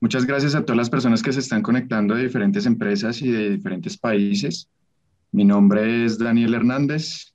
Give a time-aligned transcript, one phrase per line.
[0.00, 3.50] Muchas gracias a todas las personas que se están conectando de diferentes empresas y de
[3.50, 4.68] diferentes países.
[5.32, 7.34] Mi nombre es Daniel Hernández.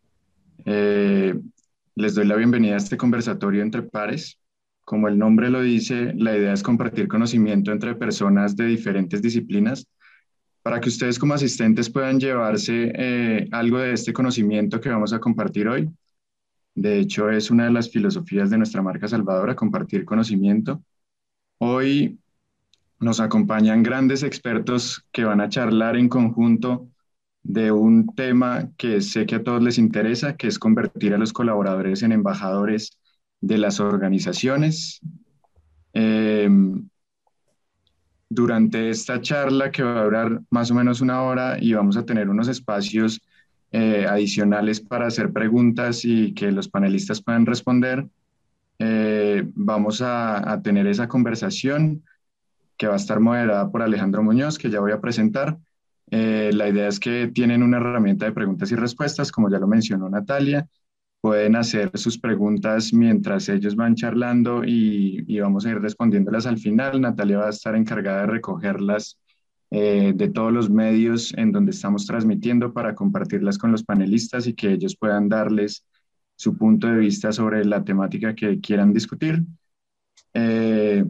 [0.63, 1.37] Eh,
[1.95, 4.39] les doy la bienvenida a este conversatorio entre pares.
[4.85, 9.85] Como el nombre lo dice, la idea es compartir conocimiento entre personas de diferentes disciplinas
[10.61, 15.19] para que ustedes como asistentes puedan llevarse eh, algo de este conocimiento que vamos a
[15.19, 15.89] compartir hoy.
[16.75, 20.81] De hecho, es una de las filosofías de nuestra marca Salvadora, compartir conocimiento.
[21.57, 22.19] Hoy
[23.03, 26.89] nos acompañan grandes expertos que van a charlar en conjunto
[27.43, 31.33] de un tema que sé que a todos les interesa, que es convertir a los
[31.33, 32.97] colaboradores en embajadores
[33.41, 35.01] de las organizaciones.
[35.91, 36.87] Em,
[38.29, 42.05] durante esta charla que va a durar más o menos una hora y vamos a
[42.05, 43.21] tener unos espacios
[43.71, 48.07] eh, adicionales para hacer preguntas y que los panelistas puedan responder,
[48.79, 52.03] eh, vamos a, a tener esa conversación
[52.83, 55.57] que va a estar moderada por Alejandro Muñoz, que ya voy a presentar.
[56.11, 59.69] Eh, la idea es que tienen una herramienta de preguntas y respuestas, como ya lo
[59.69, 60.67] mencionó Natalia.
[61.21, 66.57] Pueden hacer sus preguntas mientras ellos van charlando y, y vamos a ir respondiéndolas al
[66.57, 66.99] final.
[66.99, 69.17] Natalia va a estar encargada de recogerlas
[69.71, 74.55] eh, de todos los medios en donde estamos transmitiendo para compartirlas con los panelistas y
[74.55, 75.85] que ellos puedan darles
[76.35, 79.41] su punto de vista sobre la temática que quieran discutir.
[80.33, 81.05] Eh,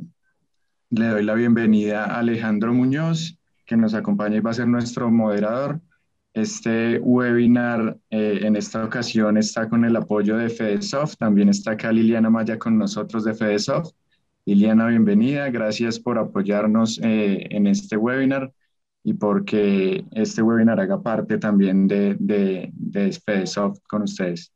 [0.95, 5.09] le doy la bienvenida a Alejandro Muñoz que nos acompaña y va a ser nuestro
[5.09, 5.81] moderador.
[6.33, 11.17] Este webinar eh, en esta ocasión está con el apoyo de FedeSoft.
[11.17, 13.95] También está acá Liliana Maya con nosotros de FedeSoft.
[14.45, 15.50] Liliana, bienvenida.
[15.50, 18.53] Gracias por apoyarnos eh, en este webinar
[19.03, 24.52] y porque este webinar haga parte también de, de, de FedeSoft con ustedes.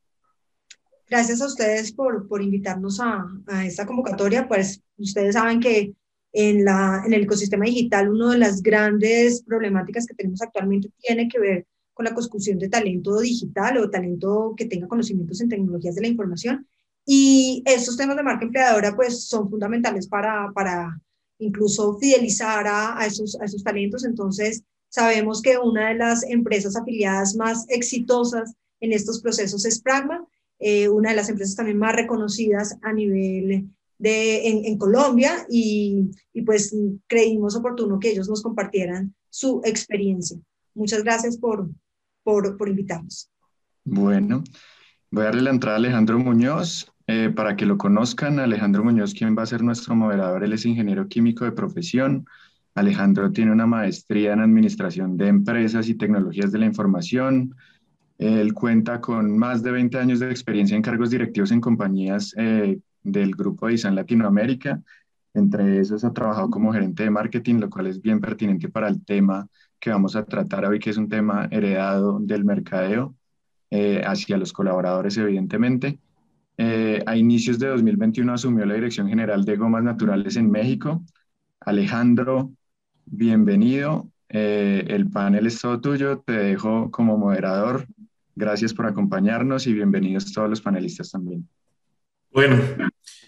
[1.10, 4.48] Gracias a ustedes por, por invitarnos a, a esta convocatoria.
[4.48, 5.94] Pues ustedes saben que
[6.40, 11.28] en, la, en el ecosistema digital, una de las grandes problemáticas que tenemos actualmente tiene
[11.28, 15.96] que ver con la construcción de talento digital o talento que tenga conocimientos en tecnologías
[15.96, 16.68] de la información.
[17.08, 21.02] Y estos temas de marca empleadora pues son fundamentales para, para
[21.40, 24.06] incluso fidelizar a, a, esos, a esos talentos.
[24.06, 30.24] Entonces, sabemos que una de las empresas afiliadas más exitosas en estos procesos es Pragma,
[30.60, 36.42] eh, una de las empresas también más reconocidas a nivel de, en, Colombia y, y,
[36.44, 36.76] pues
[37.08, 40.38] creímos oportuno que ellos nos compartieran su experiencia.
[40.76, 41.70] Muchas gracias por,
[42.24, 43.30] por, por invitarnos.
[43.84, 44.44] Bueno,
[45.10, 46.92] voy a darle la entrada a Alejandro Muñoz.
[47.10, 50.66] Eh, para que lo conozcan, Alejandro Muñoz, quien va a ser nuestro moderador, él es
[50.66, 52.26] ingeniero químico de profesión.
[52.76, 57.56] Alejandro tiene una maestría en Administración de Empresas y Tecnologías de la Información.
[58.18, 62.78] Él cuenta con más de 20 años de experiencia en cargos directivos en compañías eh,
[63.12, 64.82] del grupo de ISAN Latinoamérica.
[65.34, 69.04] Entre esos ha trabajado como gerente de marketing, lo cual es bien pertinente para el
[69.06, 69.48] tema
[69.80, 73.16] que vamos a tratar hoy, que es un tema heredado del mercadeo
[73.70, 76.00] eh, hacia los colaboradores, evidentemente.
[76.58, 81.04] Eh, a inicios de 2021 asumió la Dirección General de Gomas Naturales en México.
[81.60, 82.52] Alejandro,
[83.06, 84.10] bienvenido.
[84.30, 86.20] Eh, el panel es todo tuyo.
[86.26, 87.86] Te dejo como moderador.
[88.36, 91.48] Gracias por acompañarnos y bienvenidos todos los panelistas también.
[92.38, 92.62] Bueno,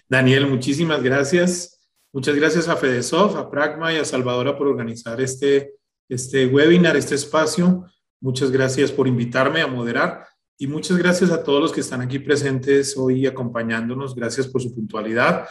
[0.07, 1.79] Daniel, muchísimas gracias.
[2.13, 5.73] Muchas gracias a FedeSoft, a Pragma y a Salvadora por organizar este,
[6.07, 7.85] este webinar, este espacio.
[8.21, 10.27] Muchas gracias por invitarme a moderar
[10.59, 14.13] y muchas gracias a todos los que están aquí presentes hoy acompañándonos.
[14.13, 15.47] Gracias por su puntualidad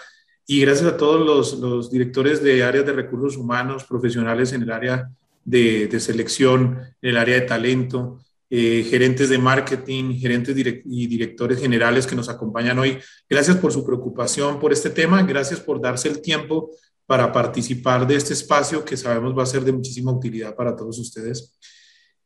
[0.46, 4.70] y gracias a todos los, los directores de áreas de recursos humanos, profesionales en el
[4.70, 5.10] área
[5.44, 8.20] de, de selección, en el área de talento,
[8.50, 12.98] eh, gerentes de marketing, gerentes y directores generales que nos acompañan hoy.
[13.28, 16.70] Gracias por su preocupación por este tema, gracias por darse el tiempo
[17.04, 20.98] para participar de este espacio que sabemos va a ser de muchísima utilidad para todos
[20.98, 21.58] ustedes.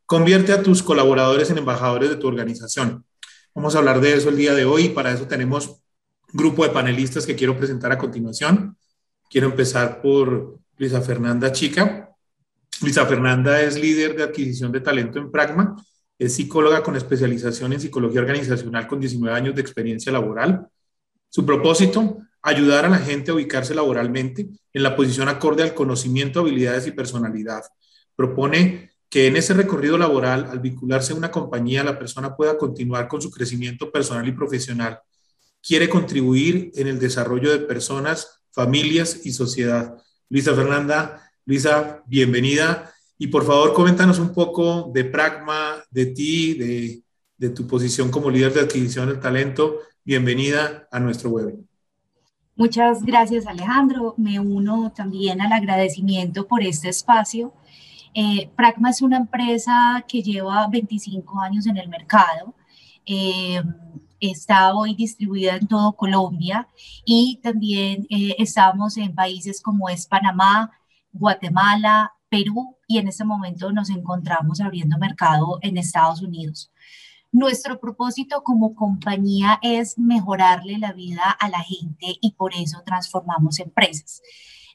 [0.06, 3.04] Convierte a tus colaboradores en embajadores de tu organización.
[3.52, 5.80] Vamos a hablar de eso el día de hoy para eso tenemos un
[6.34, 8.76] grupo de panelistas que quiero presentar a continuación.
[9.28, 12.10] Quiero empezar por Luisa Fernanda Chica.
[12.80, 15.74] Luisa Fernanda es líder de adquisición de talento en Pragma
[16.18, 20.66] es psicóloga con especialización en psicología organizacional con 19 años de experiencia laboral.
[21.28, 26.40] Su propósito, ayudar a la gente a ubicarse laboralmente en la posición acorde al conocimiento,
[26.40, 27.62] habilidades y personalidad.
[28.14, 33.08] Propone que en ese recorrido laboral, al vincularse a una compañía, la persona pueda continuar
[33.08, 35.00] con su crecimiento personal y profesional.
[35.62, 39.96] Quiere contribuir en el desarrollo de personas, familias y sociedad.
[40.28, 47.02] Luisa Fernanda, Luisa, bienvenida y por favor, coméntanos un poco de Pragma, de ti, de,
[47.36, 49.76] de tu posición como líder de adquisición del talento.
[50.04, 51.64] Bienvenida a nuestro webinar.
[52.56, 54.14] Muchas gracias Alejandro.
[54.16, 57.54] Me uno también al agradecimiento por este espacio.
[58.14, 62.54] Eh, Pragma es una empresa que lleva 25 años en el mercado.
[63.06, 63.62] Eh,
[64.20, 66.68] está hoy distribuida en todo Colombia
[67.04, 70.70] y también eh, estamos en países como es Panamá,
[71.12, 76.72] Guatemala, Perú y en este momento nos encontramos abriendo mercado en Estados Unidos.
[77.30, 83.60] Nuestro propósito como compañía es mejorarle la vida a la gente y por eso transformamos
[83.60, 84.22] empresas.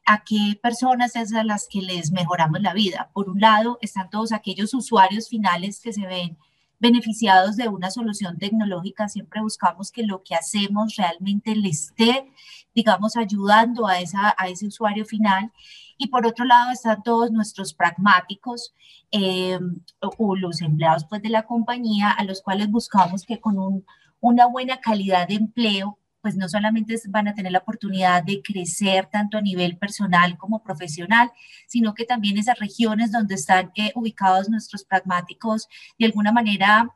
[0.06, 3.09] ¿A qué personas es a las que les mejoramos la vida?
[3.12, 6.38] Por un lado, están todos aquellos usuarios finales que se ven
[6.79, 9.09] beneficiados de una solución tecnológica.
[9.09, 12.31] Siempre buscamos que lo que hacemos realmente le esté,
[12.75, 15.51] digamos, ayudando a, esa, a ese usuario final.
[15.97, 18.74] Y por otro lado están todos nuestros pragmáticos
[19.12, 19.59] eh,
[20.00, 23.85] o, los empleados pues, de la compañía a los cuales buscamos que con un,
[24.19, 25.97] una buena calidad de empleo
[26.27, 30.62] pues no solamente van a tener la oportunidad de crecer tanto a nivel personal como
[30.62, 31.31] profesional,
[31.68, 36.94] sino que también esas regiones donde están eh, ubicados nuestros pragmáticos de alguna manera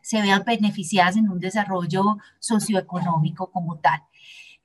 [0.00, 4.00] se vean beneficiadas en un desarrollo socioeconómico como tal.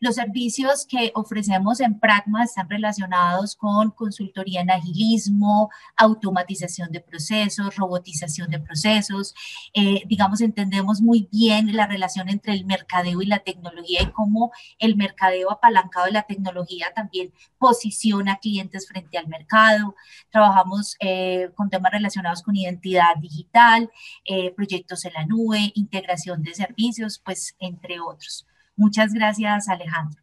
[0.03, 7.77] Los servicios que ofrecemos en Pragma están relacionados con consultoría en agilismo, automatización de procesos,
[7.77, 9.33] robotización de procesos.
[9.73, 14.51] Eh, digamos, entendemos muy bien la relación entre el mercadeo y la tecnología y cómo
[14.77, 19.95] el mercadeo apalancado de la tecnología también posiciona clientes frente al mercado.
[20.31, 23.89] Trabajamos eh, con temas relacionados con identidad digital,
[24.25, 28.45] eh, proyectos en la nube, integración de servicios, pues entre otros.
[28.75, 30.21] Muchas gracias, Alejandro.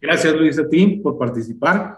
[0.00, 1.96] Gracias, Luis, a ti por participar.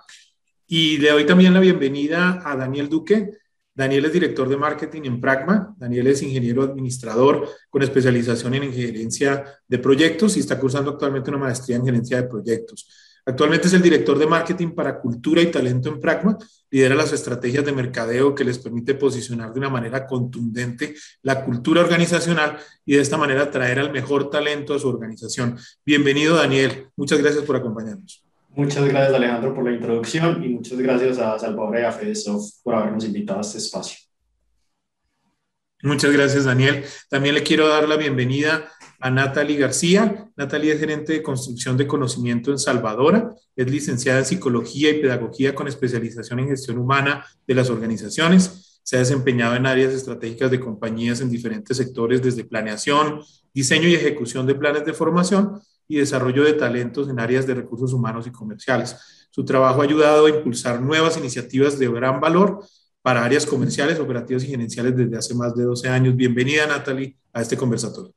[0.67, 3.31] Y le doy también la bienvenida a Daniel Duque.
[3.75, 5.75] Daniel es director de marketing en Pragma.
[5.79, 11.41] Daniel es ingeniero administrador con especialización en gerencia de proyectos y está cursando actualmente una
[11.41, 12.89] maestría en gerencia de proyectos.
[13.27, 16.37] Actualmente es el director de marketing para cultura y talento en Pragma.
[16.71, 21.81] Lidera las estrategias de mercadeo que les permite posicionar de una manera contundente la cultura
[21.81, 25.57] organizacional y de esta manera traer al mejor talento a su organización.
[25.87, 26.89] Bienvenido, Daniel.
[26.97, 28.23] Muchas gracias por acompañarnos.
[28.51, 32.75] Muchas gracias, Alejandro, por la introducción y muchas gracias a Salvador y a FedeSoft por
[32.75, 33.99] habernos invitado a este espacio.
[35.83, 36.85] Muchas gracias, Daniel.
[37.11, 38.71] También le quiero dar la bienvenida
[39.05, 40.31] a Natalie García.
[40.35, 43.35] Natalie es gerente de construcción de conocimiento en Salvadora.
[43.55, 48.81] Es licenciada en psicología y pedagogía con especialización en gestión humana de las organizaciones.
[48.83, 53.21] Se ha desempeñado en áreas estratégicas de compañías en diferentes sectores, desde planeación,
[53.53, 57.93] diseño y ejecución de planes de formación y desarrollo de talentos en áreas de recursos
[57.93, 58.97] humanos y comerciales.
[59.31, 62.65] Su trabajo ha ayudado a impulsar nuevas iniciativas de gran valor
[63.03, 66.17] para áreas comerciales, operativas y gerenciales desde hace más de 12 años.
[66.17, 68.15] Bienvenida, Natalie, a este conversatorio.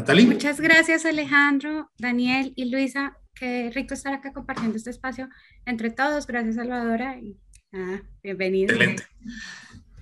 [0.00, 0.26] Natalie.
[0.26, 3.18] Muchas gracias Alejandro, Daniel y Luisa.
[3.34, 5.28] Qué rico estar acá compartiendo este espacio
[5.66, 6.26] entre todos.
[6.26, 7.36] Gracias Salvadora y
[8.22, 8.72] bienvenidos.
[8.72, 9.02] Excelente.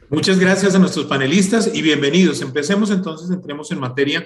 [0.09, 2.41] Muchas gracias a nuestros panelistas y bienvenidos.
[2.43, 4.25] Empecemos entonces, entremos en materia.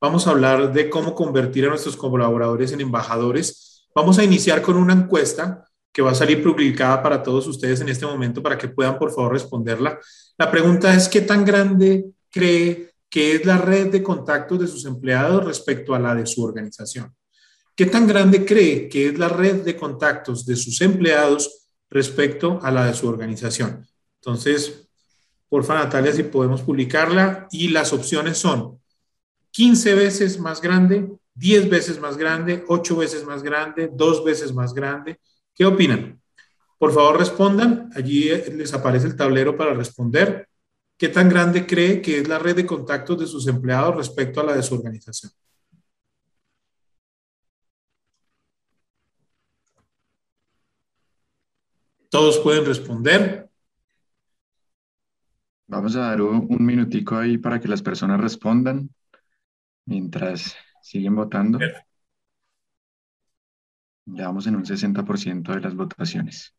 [0.00, 3.86] Vamos a hablar de cómo convertir a nuestros colaboradores en embajadores.
[3.94, 7.88] Vamos a iniciar con una encuesta que va a salir publicada para todos ustedes en
[7.88, 10.00] este momento para que puedan por favor responderla.
[10.36, 14.84] La pregunta es, ¿qué tan grande cree que es la red de contactos de sus
[14.86, 17.14] empleados respecto a la de su organización.
[17.76, 22.72] ¿Qué tan grande cree que es la red de contactos de sus empleados respecto a
[22.72, 23.86] la de su organización?
[24.20, 24.88] Entonces,
[25.48, 27.46] porfa Natalia, si podemos publicarla.
[27.52, 28.80] Y las opciones son
[29.52, 34.74] 15 veces más grande, 10 veces más grande, 8 veces más grande, 2 veces más
[34.74, 35.20] grande.
[35.54, 36.20] ¿Qué opinan?
[36.80, 37.90] Por favor, respondan.
[37.94, 40.48] Allí les aparece el tablero para responder.
[40.96, 44.44] ¿Qué tan grande cree que es la red de contactos de sus empleados respecto a
[44.44, 45.32] la de su organización?
[52.08, 53.50] Todos pueden responder.
[55.66, 58.88] Vamos a dar un, minutico ahí para que las personas respondan
[59.86, 61.58] mientras siguen votando.
[64.06, 66.54] Ya vamos en un 60% de las votaciones.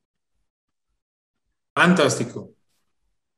[1.74, 2.55] Fantástico.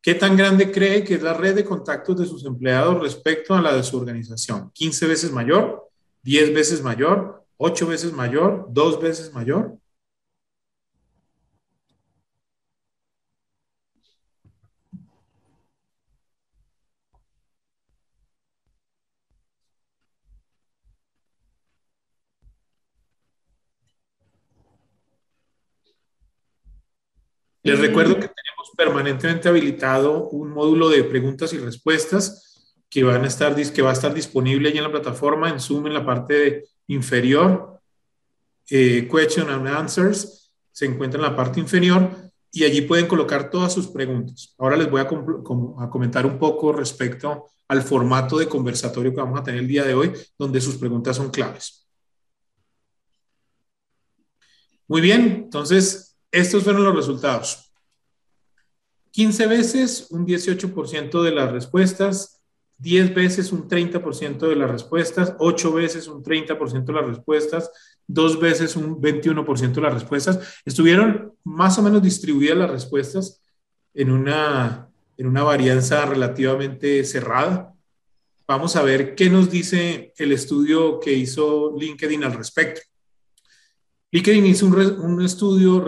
[0.01, 3.61] ¿Qué tan grande cree que es la red de contactos de sus empleados respecto a
[3.61, 4.71] la de su organización?
[4.73, 5.89] ¿15 veces mayor?
[6.23, 7.43] ¿10 veces mayor?
[7.57, 8.67] ¿8 veces mayor?
[8.69, 9.77] ¿2 veces mayor?
[27.67, 33.27] Les recuerdo que tenemos permanentemente habilitado un módulo de preguntas y respuestas que, van a
[33.27, 36.63] estar, que va a estar disponible ahí en la plataforma, en Zoom, en la parte
[36.87, 37.81] inferior.
[38.69, 42.09] Eh, question and Answers se encuentra en la parte inferior
[42.53, 44.55] y allí pueden colocar todas sus preguntas.
[44.57, 49.41] Ahora les voy a, a comentar un poco respecto al formato de conversatorio que vamos
[49.41, 51.85] a tener el día de hoy, donde sus preguntas son claves.
[54.87, 57.71] Muy bien, entonces estos fueron los resultados.
[59.11, 62.41] 15 veces un 18% de las respuestas,
[62.77, 67.71] 10 veces un 30% de las respuestas, 8 veces un 30% de las respuestas,
[68.05, 70.61] 2 veces un 21% de las respuestas.
[70.63, 73.41] Estuvieron más o menos distribuidas las respuestas
[73.93, 77.73] en una, en una varianza relativamente cerrada.
[78.47, 82.81] Vamos a ver qué nos dice el estudio que hizo LinkedIn al respecto.
[84.11, 85.85] LinkedIn hizo un, estudio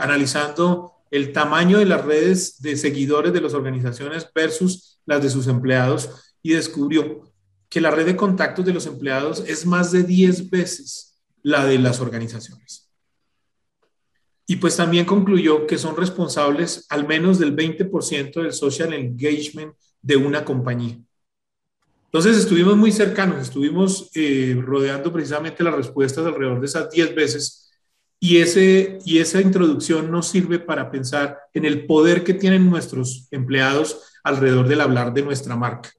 [0.00, 5.48] analizando el tamaño de las redes de seguidores de las organizaciones versus las de sus
[5.48, 7.32] empleados y descubrió
[7.68, 11.78] que la red de contactos de los empleados es más de 10 veces la de
[11.78, 12.88] las organizaciones.
[14.46, 20.16] Y pues también concluyó que son responsables al menos del 20% del social engagement de
[20.16, 20.98] una compañía.
[22.08, 27.70] Entonces estuvimos muy cercanos, estuvimos eh, rodeando precisamente las respuestas alrededor de esas 10 veces
[28.18, 33.28] y, ese, y esa introducción nos sirve para pensar en el poder que tienen nuestros
[33.30, 35.90] empleados alrededor del hablar de nuestra marca.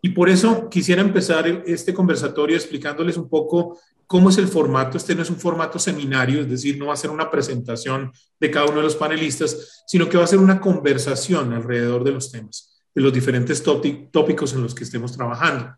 [0.00, 4.96] Y por eso quisiera empezar este conversatorio explicándoles un poco cómo es el formato.
[4.96, 8.50] Este no es un formato seminario, es decir, no va a ser una presentación de
[8.50, 12.32] cada uno de los panelistas, sino que va a ser una conversación alrededor de los
[12.32, 15.74] temas de los diferentes tópicos en los que estemos trabajando.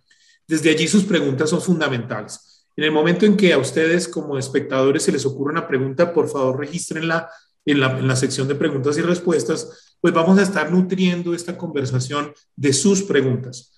[0.47, 2.67] Desde allí sus preguntas son fundamentales.
[2.77, 6.29] En el momento en que a ustedes como espectadores se les ocurra una pregunta, por
[6.29, 7.31] favor regístrenla
[7.65, 11.57] en la, en la sección de preguntas y respuestas, pues vamos a estar nutriendo esta
[11.57, 13.73] conversación de sus preguntas.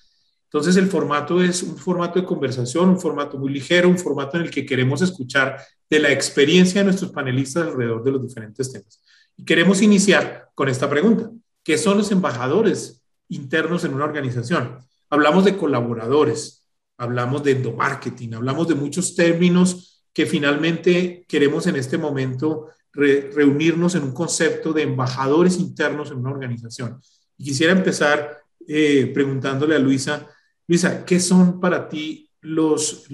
[0.45, 4.45] Entonces el formato es un formato de conversación, un formato muy ligero, un formato en
[4.45, 9.02] el que queremos escuchar de la experiencia de nuestros panelistas alrededor de los diferentes temas.
[9.37, 11.31] Y queremos iniciar con esta pregunta.
[11.62, 14.78] ¿Qué son los embajadores internos en una organización.
[15.11, 16.66] Hablamos de colaboradores,
[16.99, 24.04] hablamos de endomarketing, hablamos de muchos términos que finalmente queremos en este momento reunirnos en
[24.04, 26.99] un concepto de embajadores internos en una organización.
[27.37, 30.26] Y quisiera empezar eh, preguntándole a Luisa,
[30.66, 33.06] Luisa, ¿qué son para ti los,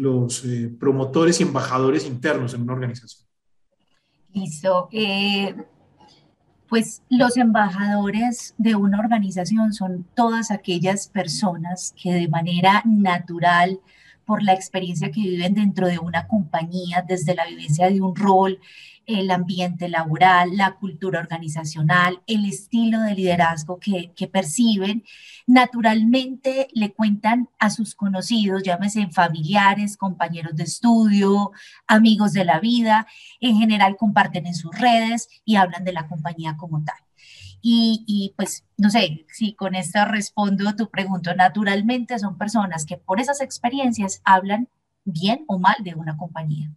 [0.46, 3.26] eh, promotores y embajadores internos en una organización?
[4.32, 4.88] Listo.
[4.92, 5.54] Eh,
[6.72, 13.78] pues los embajadores de una organización son todas aquellas personas que de manera natural,
[14.24, 18.58] por la experiencia que viven dentro de una compañía, desde la vivencia de un rol,
[19.18, 25.04] el ambiente laboral, la cultura organizacional, el estilo de liderazgo que, perciben,
[25.46, 31.52] naturalmente le cuentan a sus conocidos, llámese familiares, compañeros de estudio,
[31.86, 33.06] amigos de la vida,
[33.40, 36.96] en general comparten en sus redes y hablan de la compañía como tal.
[37.64, 41.32] Y, pues no sé si con esto respondo tu pregunta.
[41.34, 44.68] Naturalmente son personas que por esas experiencias hablan
[45.04, 46.72] bien o mal de una compañía.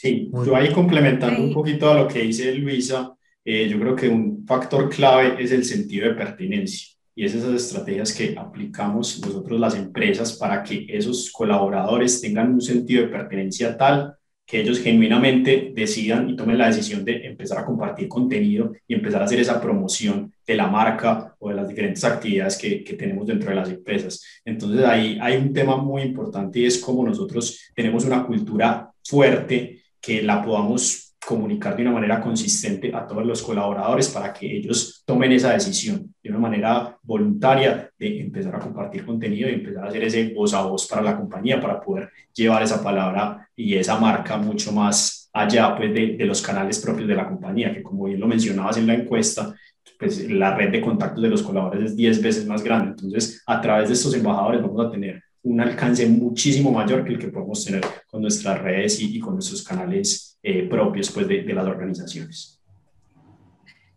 [0.00, 4.08] Sí, yo ahí complementando un poquito a lo que dice Luisa, eh, yo creo que
[4.08, 9.58] un factor clave es el sentido de pertinencia y es esas estrategias que aplicamos nosotros
[9.58, 14.14] las empresas para que esos colaboradores tengan un sentido de pertenencia tal
[14.46, 19.20] que ellos genuinamente decidan y tomen la decisión de empezar a compartir contenido y empezar
[19.20, 23.26] a hacer esa promoción de la marca o de las diferentes actividades que, que, tenemos
[23.26, 24.24] dentro de las empresas.
[24.44, 29.77] Entonces ahí hay un tema muy importante y es cómo nosotros tenemos una cultura fuerte
[30.00, 35.02] que la podamos comunicar de una manera consistente a todos los colaboradores para que ellos
[35.04, 39.88] tomen esa decisión de una manera voluntaria de empezar a compartir contenido y empezar a
[39.88, 43.98] hacer ese voz a voz para la compañía, para poder llevar esa palabra y esa
[43.98, 48.04] marca mucho más allá pues, de, de los canales propios de la compañía, que como
[48.04, 49.54] bien lo mencionabas en la encuesta,
[49.98, 52.90] pues la red de contactos de los colaboradores es 10 veces más grande.
[52.90, 57.18] Entonces, a través de estos embajadores vamos a tener un alcance muchísimo mayor que el
[57.18, 61.54] que podemos tener con nuestras redes y, con nuestros canales eh, propios pues, de, de,
[61.54, 62.60] las organizaciones.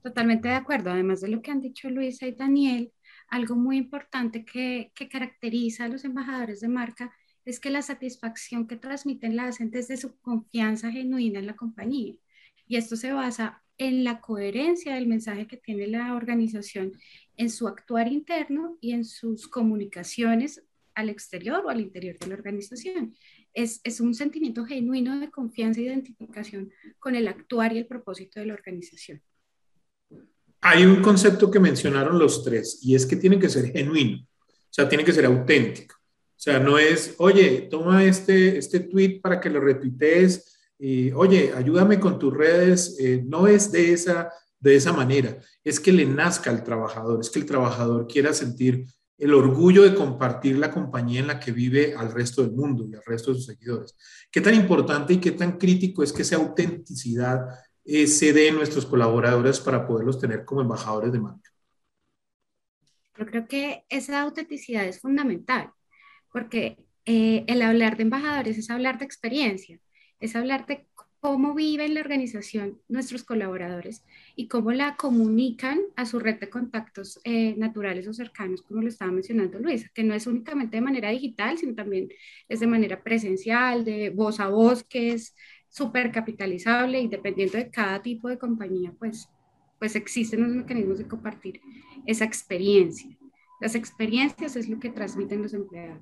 [0.03, 0.91] Totalmente de acuerdo.
[0.91, 2.91] Además de lo que han dicho Luisa y Daniel,
[3.27, 7.13] algo muy importante que, que caracteriza a los embajadores de marca
[7.45, 12.13] es que la satisfacción que transmiten la hacen desde su confianza genuina en la compañía.
[12.67, 16.93] Y esto se basa en la coherencia del mensaje que tiene la organización
[17.35, 20.63] en su actuar interno y en sus comunicaciones
[21.01, 23.13] al exterior o al interior de la organización.
[23.53, 28.39] Es, es, un sentimiento genuino de confianza e identificación con el actuar y el propósito
[28.39, 29.21] de la organización.
[30.61, 34.19] Hay un concepto que mencionaron los tres y es que tiene que ser genuino.
[34.21, 35.95] O sea, tiene que ser auténtico.
[35.95, 41.51] O sea, no es, oye, toma este, este tweet para que lo retuitees y, oye,
[41.55, 42.97] ayúdame con tus redes.
[42.99, 45.37] Eh, no es de esa, de esa manera.
[45.63, 48.85] Es que le nazca al trabajador, es que el trabajador quiera sentir
[49.21, 52.95] el orgullo de compartir la compañía en la que vive al resto del mundo y
[52.95, 53.95] al resto de sus seguidores.
[54.31, 57.39] ¿Qué tan importante y qué tan crítico es que esa autenticidad
[57.85, 61.51] eh, se dé en nuestros colaboradores para poderlos tener como embajadores de marca?
[63.15, 65.69] Yo creo que esa autenticidad es fundamental,
[66.33, 69.79] porque eh, el hablar de embajadores es hablar de experiencia,
[70.19, 70.87] es hablar de
[71.21, 74.03] cómo vive en la organización nuestros colaboradores
[74.35, 78.87] y cómo la comunican a su red de contactos eh, naturales o cercanos, como lo
[78.87, 82.09] estaba mencionando Luisa, que no es únicamente de manera digital, sino también
[82.49, 85.35] es de manera presencial, de voz a voz, que es
[85.69, 89.29] súper capitalizable y dependiendo de cada tipo de compañía, pues,
[89.77, 91.61] pues existen los mecanismos de compartir
[92.07, 93.15] esa experiencia.
[93.61, 96.01] Las experiencias es lo que transmiten los empleados.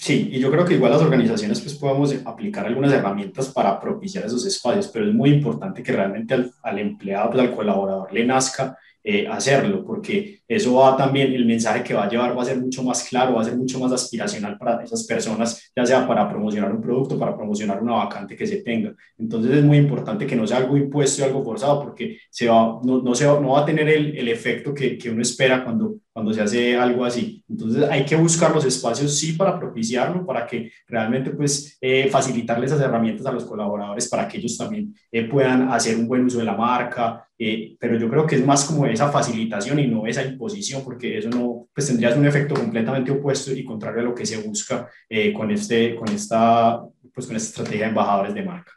[0.00, 4.24] Sí, y yo creo que igual las organizaciones pues podemos aplicar algunas herramientas para propiciar
[4.24, 8.24] esos espacios, pero es muy importante que realmente al, al empleado, pues al colaborador le
[8.24, 12.44] nazca eh, hacerlo, porque eso va también, el mensaje que va a llevar va a
[12.44, 16.06] ser mucho más claro, va a ser mucho más aspiracional para esas personas, ya sea
[16.06, 18.94] para promocionar un producto, para promocionar una vacante que se tenga.
[19.18, 22.78] Entonces es muy importante que no sea algo impuesto y algo forzado, porque se va,
[22.84, 25.64] no, no, se va, no va a tener el, el efecto que, que uno espera
[25.64, 27.44] cuando, cuando se hace algo así.
[27.48, 32.66] Entonces hay que buscar los espacios sí para propiciarlo, para que realmente pues eh, facilitarle
[32.66, 36.38] esas herramientas a los colaboradores para que ellos también eh, puedan hacer un buen uso
[36.38, 40.08] de la marca, eh, pero yo creo que es más como esa facilitación y no
[40.08, 44.14] esa imposición, porque eso no, pues tendrías un efecto completamente opuesto y contrario a lo
[44.16, 46.82] que se busca eh, con, este, con, esta,
[47.14, 48.72] pues con esta estrategia de embajadores de marca.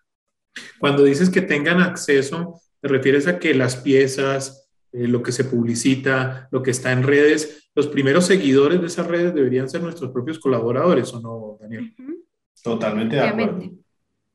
[0.79, 4.60] Cuando dices que tengan acceso, ¿te refieres a que las piezas,
[4.91, 9.07] eh, lo que se publicita, lo que está en redes, los primeros seguidores de esas
[9.07, 11.93] redes deberían ser nuestros propios colaboradores, ¿o no, Daniel?
[12.63, 13.71] Totalmente de acuerdo.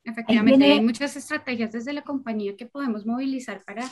[0.04, 3.84] Efectivamente, hay muchas estrategias desde la compañía que podemos movilizar para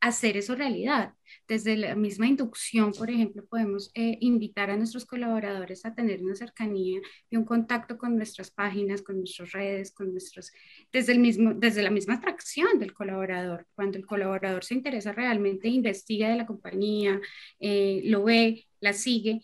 [0.00, 1.14] hacer eso realidad.
[1.46, 6.34] Desde la misma inducción, por ejemplo, podemos eh, invitar a nuestros colaboradores a tener una
[6.34, 10.52] cercanía y un contacto con nuestras páginas, con nuestras redes, con nuestros,
[10.92, 13.66] desde, el mismo, desde la misma atracción del colaborador.
[13.74, 17.20] Cuando el colaborador se interesa realmente, investiga de la compañía,
[17.60, 19.42] eh, lo ve, la sigue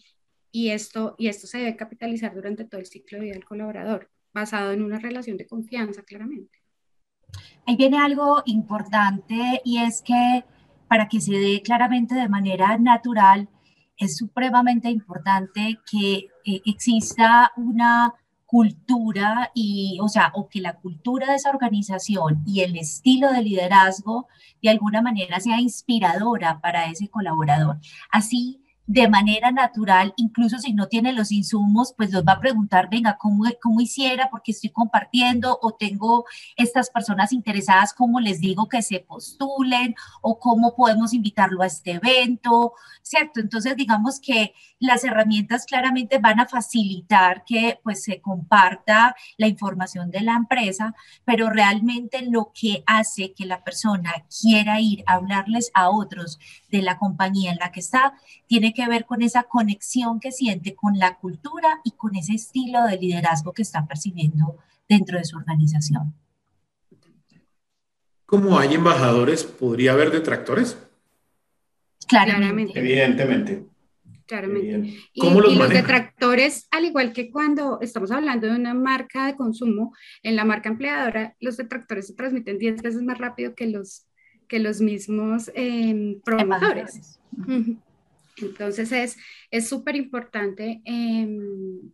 [0.52, 4.10] y esto, y esto se debe capitalizar durante todo el ciclo de vida del colaborador,
[4.32, 6.63] basado en una relación de confianza, claramente.
[7.66, 10.44] Ahí viene algo importante y es que
[10.88, 13.49] para que se dé claramente de manera natural,
[13.97, 18.14] es supremamente importante que eh, exista una
[18.47, 23.42] cultura y, o sea, o que la cultura de esa organización y el estilo de
[23.42, 24.29] liderazgo
[24.62, 27.79] de alguna manera sea inspiradora para ese colaborador.
[28.11, 32.90] Así de manera natural, incluso si no tiene los insumos, pues los va a preguntar,
[32.90, 34.29] venga, ¿cómo, cómo hiciera?
[34.31, 39.94] Porque estoy compartiendo o tengo estas personas interesadas, ¿cómo les digo que se postulen?
[40.20, 42.75] ¿O cómo podemos invitarlo a este evento?
[43.03, 43.40] ¿Cierto?
[43.40, 50.11] Entonces, digamos que las herramientas claramente van a facilitar que pues se comparta la información
[50.11, 50.94] de la empresa,
[51.25, 56.38] pero realmente lo que hace que la persona quiera ir a hablarles a otros
[56.74, 58.14] de la compañía en la que está,
[58.48, 62.82] tiene que ver con esa conexión que siente con la cultura y con ese estilo
[62.84, 64.58] de liderazgo que está percibiendo
[64.88, 66.14] dentro de su organización.
[68.26, 70.76] Como hay embajadores, ¿podría haber detractores?
[72.08, 72.76] Claramente.
[72.76, 73.66] Evidentemente.
[74.26, 74.98] Claramente.
[75.12, 80.34] Y, los, detractores, al igual que cuando estamos hablando de una marca de consumo, en
[80.34, 84.06] la marca empleadora, los detractores se transmiten 10 veces más rápido que los,
[84.48, 87.20] que los mismos eh, promotores.
[88.37, 89.16] Entonces
[89.50, 91.92] es súper importante em,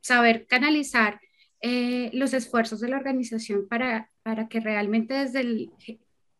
[0.00, 1.20] saber canalizar
[1.60, 5.70] eh, los esfuerzos de la organización para, para que realmente desde el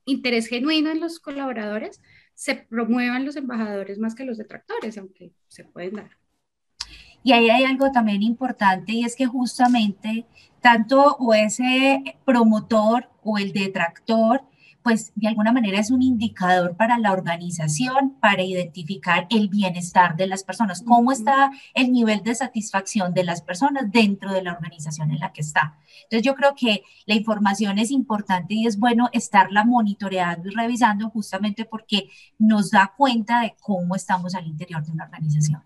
[0.05, 2.01] interés genuino en los colaboradores
[2.35, 6.11] se promuevan los embajadores más que los detractores, aunque se pueden dar.
[7.25, 10.27] Y ahí hay algo también importante y es que justamente
[10.61, 14.43] tanto o ese promotor o el detractor
[14.87, 20.29] pues de alguna manera es un indicador para la organización para identificar el bienestar de
[20.29, 25.11] las personas, cómo está el nivel de satisfacción de las personas dentro de la organización
[25.11, 25.77] en la que está.
[26.05, 31.11] Entonces yo creo que la información es importante y es bueno estarla monitoreando y revisando
[31.11, 35.63] justamente porque nos da cuenta de cómo estamos al interior de una organización.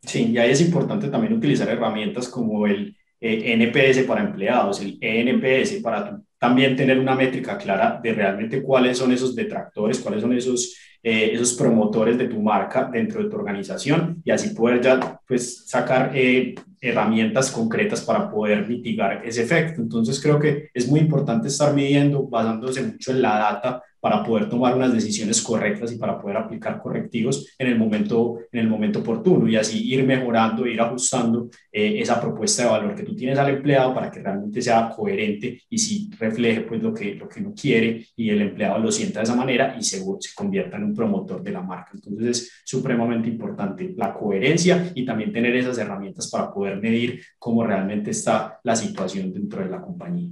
[0.00, 4.96] Sí, y ahí es importante también utilizar herramientas como el eh, NPS para empleados, el
[4.98, 10.32] ENPS para también tener una métrica clara de realmente cuáles son esos detractores, cuáles son
[10.36, 15.20] esos eh, esos promotores de tu marca dentro de tu organización y así poder ya
[15.26, 19.80] pues sacar eh, herramientas concretas para poder mitigar ese efecto.
[19.80, 24.48] Entonces creo que es muy importante estar midiendo basándose mucho en la data para poder
[24.48, 28.98] tomar unas decisiones correctas y para poder aplicar correctivos en el momento, en el momento
[28.98, 33.38] oportuno y así ir mejorando, ir ajustando eh, esa propuesta de valor que tú tienes
[33.38, 37.38] al empleado para que realmente sea coherente y si refleje pues lo que, lo que
[37.38, 40.82] uno quiere y el empleado lo sienta de esa manera y se, se convierta en
[40.82, 41.92] un promotor de la marca.
[41.94, 47.64] Entonces es supremamente importante la coherencia y también tener esas herramientas para poder medir cómo
[47.64, 50.30] realmente está la situación dentro de la compañía.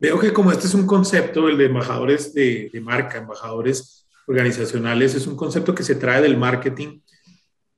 [0.00, 5.26] Veo que como este es un concepto, el de embajadores de, marca, embajadores organizacionales, es
[5.26, 7.00] un concepto que se trae del marketing.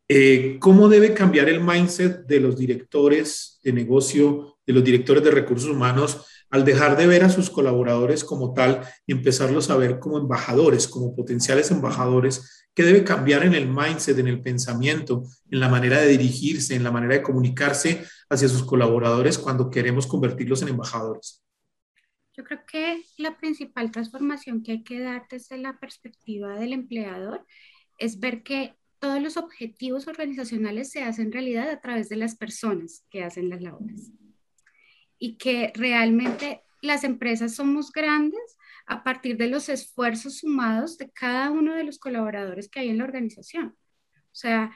[0.06, 5.30] Eh, ¿Cómo debe cambiar el mindset de los directores de negocio, de los directores de
[5.30, 9.98] recursos humanos, al dejar de ver a sus colaboradores como tal y empezarlos a ver
[9.98, 12.66] como embajadores, como potenciales embajadores?
[12.74, 16.84] ¿Qué debe cambiar en el mindset, en el pensamiento, en la manera de dirigirse, en
[16.84, 21.42] la manera de comunicarse hacia sus colaboradores cuando queremos convertirlos en embajadores?
[22.40, 27.44] Yo creo que la principal transformación que hay que dar desde la perspectiva del empleador
[27.98, 33.04] es ver que todos los objetivos organizacionales se hacen realidad a través de las personas
[33.10, 34.10] que hacen las labores
[35.18, 41.50] y que realmente las empresas somos grandes a partir de los esfuerzos sumados de cada
[41.50, 43.76] uno de los colaboradores que hay en la organización.
[44.14, 44.74] O sea,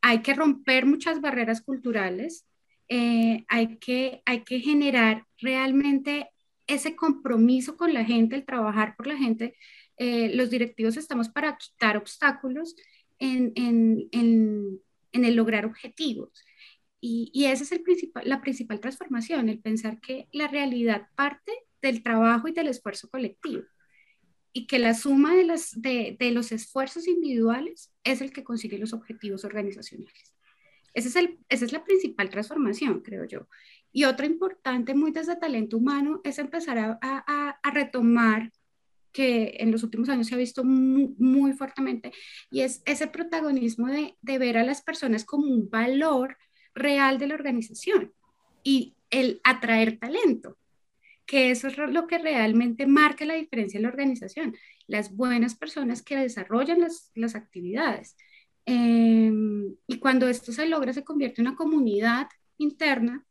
[0.00, 2.44] hay que romper muchas barreras culturales,
[2.88, 6.28] eh, hay, que, hay que generar realmente
[6.66, 9.56] ese compromiso con la gente, el trabajar por la gente,
[9.96, 12.74] eh, los directivos estamos para quitar obstáculos
[13.18, 16.30] en, en, en, el lograr objetivos.
[17.00, 21.52] Y, y esa es el principal, la principal transformación, el pensar que la realidad parte
[21.82, 23.62] del trabajo y del esfuerzo colectivo
[24.54, 28.78] y que la suma de, las, de, de los esfuerzos individuales es el que consigue
[28.78, 30.32] los objetivos organizacionales.
[30.94, 33.48] Ese es el, esa es la principal transformación, creo yo.
[33.94, 38.50] Y otra importante, muy desde talento humano, es empezar a, a, a retomar
[39.12, 42.12] que en los últimos años se ha visto muy, muy fuertemente,
[42.50, 46.36] y es ese protagonismo de, de, ver a las personas como un valor
[46.74, 48.12] real de la organización
[48.64, 50.58] y el atraer talento,
[51.24, 54.56] que eso es lo que realmente marca la diferencia en la organización,
[54.88, 58.16] las buenas personas que desarrollan las, las actividades.
[58.66, 59.32] Eh,
[59.86, 62.26] y cuando esto se logra, se convierte en una comunidad
[62.58, 63.24] interna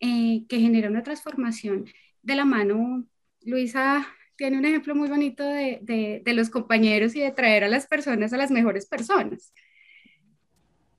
[0.00, 1.86] eh, que genera una transformación
[2.22, 3.06] de la mano.
[3.42, 4.06] Luisa
[4.36, 8.32] tiene un ejemplo muy bonito de, de, los compañeros y de traer a las personas
[8.32, 9.52] a las mejores personas.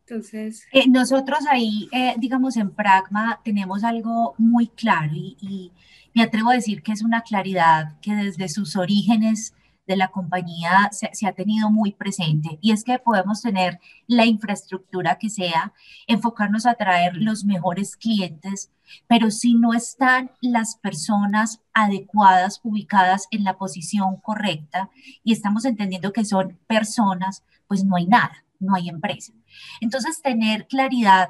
[0.07, 0.65] Entonces...
[0.71, 5.71] Eh, nosotros ahí, eh, digamos, en Pragma tenemos algo muy claro y,
[6.13, 9.53] me atrevo a decir que es una claridad que desde sus orígenes
[9.87, 14.25] de la compañía se, se, ha tenido muy presente y es que podemos tener la
[14.25, 15.73] infraestructura que sea,
[16.05, 18.71] enfocarnos a traer los mejores clientes,
[19.07, 24.89] pero si no están las personas adecuadas, ubicadas en la posición correcta
[25.23, 29.33] y estamos entendiendo que son personas, pues no hay nada, no hay empresa.
[29.81, 31.29] Entonces, tener claridad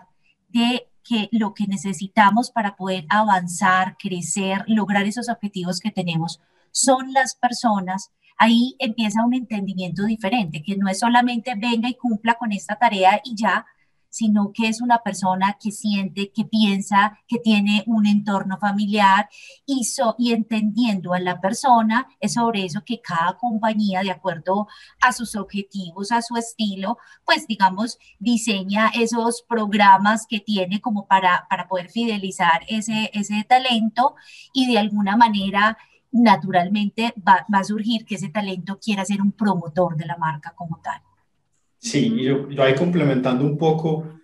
[0.50, 6.42] de que lo que necesitamos para poder avanzar, crecer, lograr esos objetivos que tenemos
[6.72, 12.36] son las personas ahí empieza un entendimiento diferente, que no es solamente venga y cumpla
[12.36, 13.66] con esta tarea y ya,
[14.10, 19.30] sino que es una persona que siente, que piensa, que tiene un entorno familiar
[19.66, 24.68] y, so, y entendiendo a la persona, es sobre eso que cada compañía, de acuerdo
[25.02, 31.46] a sus objetivos, a su estilo, pues digamos, diseña esos programas que tiene como para,
[31.50, 34.16] para poder fidelizar ese, ese talento
[34.54, 35.78] y de alguna manera
[36.12, 40.54] naturalmente va, va, a surgir que ese talento quiera ser un promotor de la marca
[40.56, 41.02] como tal.
[41.78, 44.20] Sí, yo, yo ahí complementando un poco,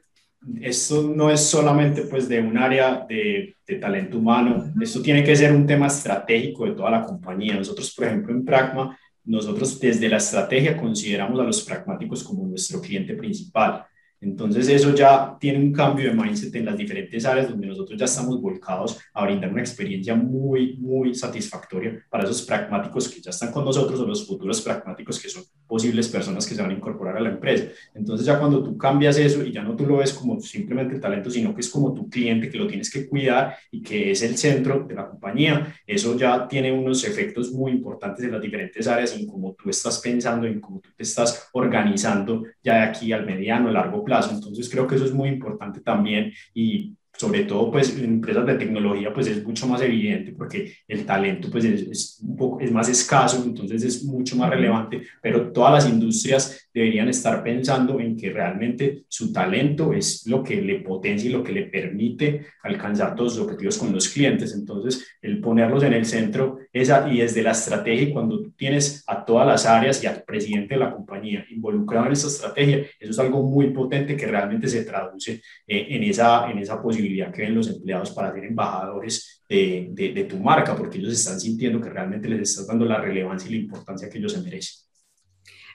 [0.62, 4.84] esto no es solamente pues de un área de, de talento humano, uh -huh.
[4.84, 7.56] esto tiene que ser un tema estratégico de toda la compañía.
[7.56, 12.82] Nosotros, por ejemplo, en Pragma, nosotros desde la estrategia consideramos a los pragmáticos como nuestro
[12.82, 13.86] cliente principal.
[14.24, 18.06] Entonces eso ya tiene un cambio de mindset en las diferentes áreas donde nosotros ya
[18.06, 23.52] estamos volcados a brindar una experiencia muy, muy satisfactoria para esos pragmáticos que ya están
[23.52, 27.18] con nosotros o los futuros pragmáticos que son posibles personas que se van a incorporar
[27.18, 27.66] a la empresa.
[27.94, 31.02] Entonces ya cuando tú cambias eso y ya no tú lo ves como simplemente el
[31.02, 34.22] talento, sino que es como tu cliente que lo tienes que cuidar y que es
[34.22, 38.88] el centro de la compañía, eso ya tiene unos efectos muy importantes en las diferentes
[38.88, 43.12] áreas en cómo tú estás pensando, en cómo tú te estás organizando ya de aquí
[43.12, 44.13] al mediano, largo plazo.
[44.32, 48.56] Entonces creo que eso es muy importante también y sobre todo pues en empresas de
[48.56, 52.90] tecnología pues es mucho más evidente porque el talento pues es, un poco, es más
[52.90, 58.32] escaso, entonces es mucho más relevante, pero todas las industrias deberían estar pensando en que
[58.32, 63.38] realmente su talento es lo que le potencia y lo que le permite alcanzar todos
[63.38, 64.54] los objetivos con los clientes.
[64.54, 69.24] Entonces, el ponerlos en el centro esa, y desde la estrategia, cuando tú tienes a
[69.24, 73.20] todas las áreas y al presidente de la compañía involucrado en esa estrategia, eso es
[73.20, 77.56] algo muy potente que realmente se traduce eh, en, esa, en esa posibilidad que ven
[77.56, 81.90] los empleados para ser embajadores de, de, de tu marca, porque ellos están sintiendo que
[81.90, 84.93] realmente les estás dando la relevancia y la importancia que ellos se merecen.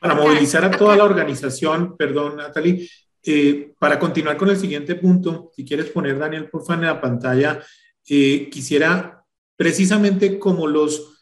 [0.00, 2.88] Para movilizar a toda la organización, perdón, Natalie,
[3.22, 7.00] eh, para continuar con el siguiente punto, si quieres poner, Daniel, por favor, en la
[7.00, 7.60] pantalla,
[8.08, 9.24] eh, quisiera
[9.56, 11.14] precisamente como los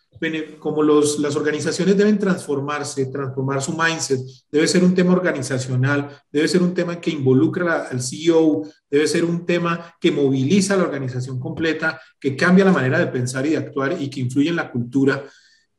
[0.58, 6.48] como los, las organizaciones deben transformarse, transformar su mindset, debe ser un tema organizacional, debe
[6.48, 10.84] ser un tema que involucra al CEO, debe ser un tema que moviliza a la
[10.84, 14.56] organización completa, que cambia la manera de pensar y de actuar y que influye en
[14.56, 15.22] la cultura,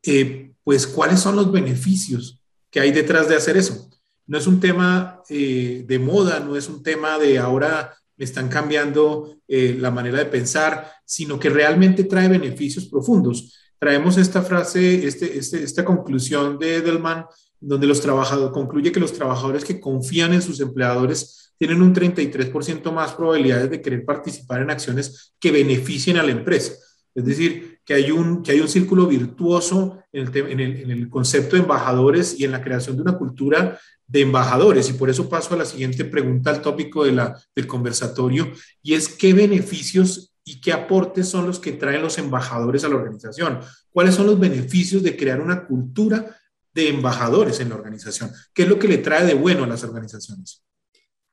[0.04, 2.37] eh, pues cuáles son los beneficios
[2.78, 3.90] que hay detrás de hacer eso.
[4.28, 8.50] No es un tema eh, de moda, no es un tema de ahora me están
[8.50, 13.58] cambiando eh, la manera de pensar, sino que realmente trae beneficios profundos.
[13.80, 17.26] Traemos esta frase, este, este, esta conclusión de Edelman,
[17.60, 22.92] donde los trabajadores, concluye que los trabajadores que confían en sus empleadores tienen un 33%
[22.92, 26.74] más probabilidades de querer participar en acciones que beneficien a la empresa.
[27.18, 30.92] Es decir, que hay un, que hay un círculo virtuoso en el, en, el, en
[30.92, 34.88] el, concepto de embajadores y en la creación de una cultura de embajadores.
[34.92, 38.52] Y por eso paso a la siguiente pregunta, al tópico de la, del conversatorio,
[38.84, 42.98] y es qué beneficios y qué aportes son los que traen los embajadores a la
[42.98, 43.62] organización.
[43.90, 46.38] ¿Cuáles son los beneficios de crear una cultura
[46.76, 48.30] de embajadores en la organización?
[48.54, 50.64] ¿Qué es lo que le trae de bueno a las organizaciones?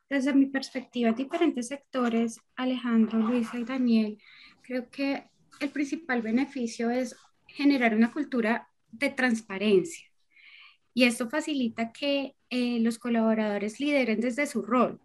[0.09, 4.19] Desde mi perspectiva, diferentes sectores, Alejandro, Luisa y Daniel,
[4.63, 5.25] creo que
[5.61, 10.07] el principal beneficio es generar una cultura de transparencia.
[10.93, 15.01] Y esto facilita que eh, los colaboradores lideren desde su rol,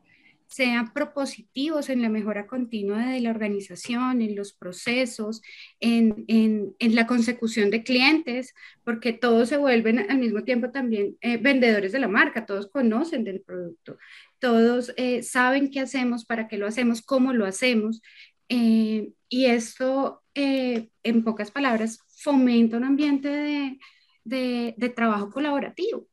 [0.48, 5.42] sean propositivos en la mejora continua de la organización, en los procesos,
[5.80, 11.18] en, en, en la consecución de clientes, porque todos se vuelven al mismo tiempo también
[11.22, 13.98] eh, vendedores de la marca, todos conocen del producto,
[14.40, 18.02] todos eh, saben qué hacemos, para qué lo hacemos, cómo lo hacemos.
[18.48, 23.80] y esto eh, en pocas palabras, fomenta un ambiente de,
[24.24, 26.08] de, trabajo colaborativo,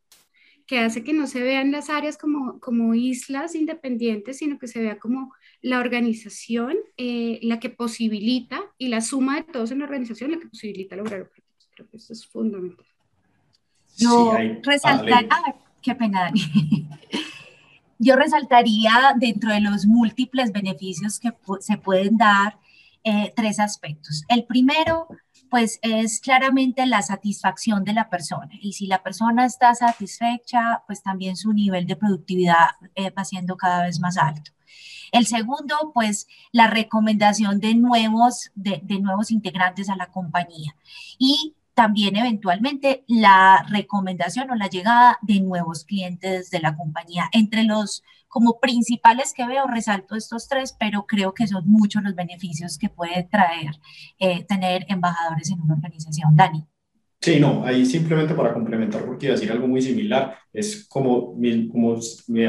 [0.66, 4.80] que hace que no se vean las áreas como, como islas independientes, sino que se
[4.80, 9.84] vea como la organización eh, la que posibilita y la suma de todos en la
[9.84, 11.70] organización la que posibilita lograr objetivos.
[11.76, 12.86] Creo que eso es fundamental.
[13.96, 16.40] Yo resaltaría, ah, qué pena, Dani.
[18.00, 22.58] Yo resaltaría dentro de los múltiples beneficios que se pueden dar
[23.08, 24.24] eh, tres aspectos.
[24.26, 25.06] El primero,
[25.48, 28.50] pues es claramente la satisfacción de la persona.
[28.60, 33.56] Y si la persona está satisfecha, pues también su nivel de productividad eh, va siendo
[33.56, 34.50] cada vez más alto.
[35.12, 40.74] El segundo, pues la recomendación de nuevos, de, de nuevos integrantes a la compañía.
[41.16, 47.28] Y también eventualmente la recomendación o la llegada de nuevos clientes de la compañía.
[47.32, 52.14] Entre los como principales que veo, resalto estos tres, pero creo que son muchos los
[52.14, 53.72] beneficios que puede traer
[54.18, 56.34] eh, tener embajadores en una organización.
[56.34, 56.64] Dani.
[57.20, 61.34] Sí, no, ahí simplemente para complementar, porque decir algo muy similar, es como,
[61.70, 61.98] como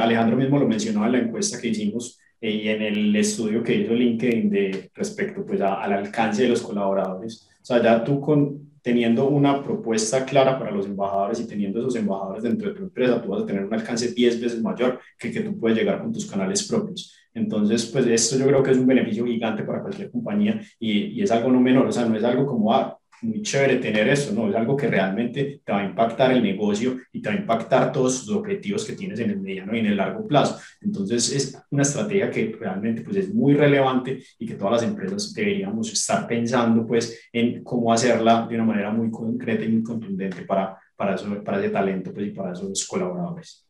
[0.01, 3.75] Alejandro mismo lo mencionó en la encuesta que hicimos eh, y en el estudio que
[3.75, 7.49] hizo LinkedIn de respecto pues, al alcance de los colaboradores.
[7.61, 11.97] O sea, ya tú con, teniendo una propuesta clara para los embajadores y teniendo esos
[11.97, 15.29] embajadores dentro de tu empresa, tú vas a tener un alcance 10 veces mayor que
[15.29, 17.13] que tú puedes llegar con tus canales propios.
[17.33, 21.21] Entonces, pues esto yo creo que es un beneficio gigante para cualquier compañía y, y
[21.21, 24.33] es algo no menor, o sea, no es algo como, ah, muy chévere tener eso,
[24.33, 24.49] ¿no?
[24.49, 27.91] Es algo que realmente te va a impactar el negocio y te va a impactar
[27.91, 30.59] todos los objetivos que tienes en el mediano y en el largo plazo.
[30.81, 35.33] Entonces, es una estrategia que realmente pues, es muy relevante y que todas las empresas
[35.33, 40.43] deberíamos estar pensando pues, en cómo hacerla de una manera muy concreta y muy contundente
[40.43, 43.63] para, para, eso, para ese talento pues, y para esos colaboradores.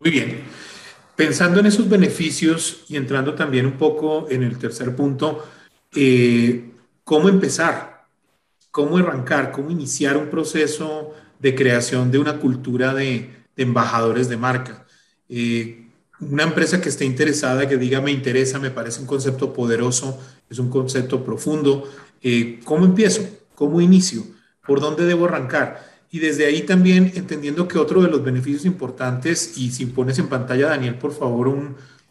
[0.00, 0.63] Muy bien.
[1.16, 5.44] Pensando en esos beneficios y entrando también un poco en el tercer punto,
[5.94, 6.72] eh,
[7.04, 8.06] ¿cómo empezar?
[8.72, 9.52] ¿Cómo arrancar?
[9.52, 14.86] ¿Cómo iniciar un proceso de creación de una cultura de, embajadores de marca?
[15.28, 15.86] Eh,
[16.18, 20.58] una empresa que esté interesada, que diga me interesa, me parece un concepto poderoso, es
[20.58, 21.88] un concepto profundo.
[22.22, 23.22] Eh, ¿Cómo empiezo?
[23.54, 24.24] ¿Cómo inicio?
[24.66, 25.93] ¿Por dónde debo arrancar?
[26.14, 30.28] Y desde ahí también entendiendo que otro de los beneficios importantes, y si pones en
[30.28, 31.52] pantalla, Daniel, por favor,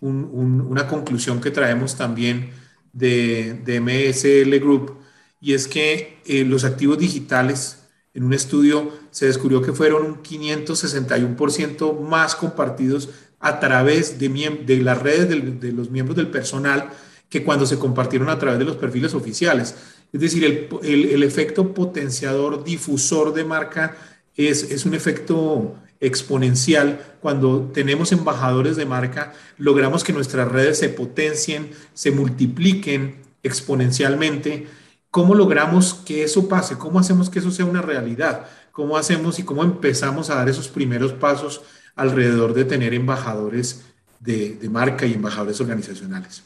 [0.02, 2.50] una conclusión que traemos también
[2.92, 4.98] de, de MSL Group,
[5.40, 7.78] y es que eh, los activos digitales,
[8.14, 13.08] en un estudio se descubrió que fueron un 561% más compartidos
[13.40, 14.28] a través de,
[14.66, 15.30] de las redes
[15.62, 16.90] de los miembros del personal
[17.30, 19.76] que cuando se compartieron a través de los perfiles oficiales.
[20.14, 23.98] Es decir, el, efecto potenciador, difusor de marca
[24.36, 27.18] es, es un efecto exponencial.
[27.20, 34.68] Cuando tenemos embajadores de marca, logramos que nuestras redes se potencien, se multipliquen exponencialmente.
[35.10, 36.78] ¿Cómo logramos que eso pase?
[36.78, 38.48] ¿Cómo hacemos que eso sea una realidad?
[38.72, 41.64] ¿Cómo hacemos y cómo empezamos a dar esos primeros pasos
[41.96, 43.84] alrededor de tener embajadores
[44.20, 46.44] de, de marca y embajadores organizacionales?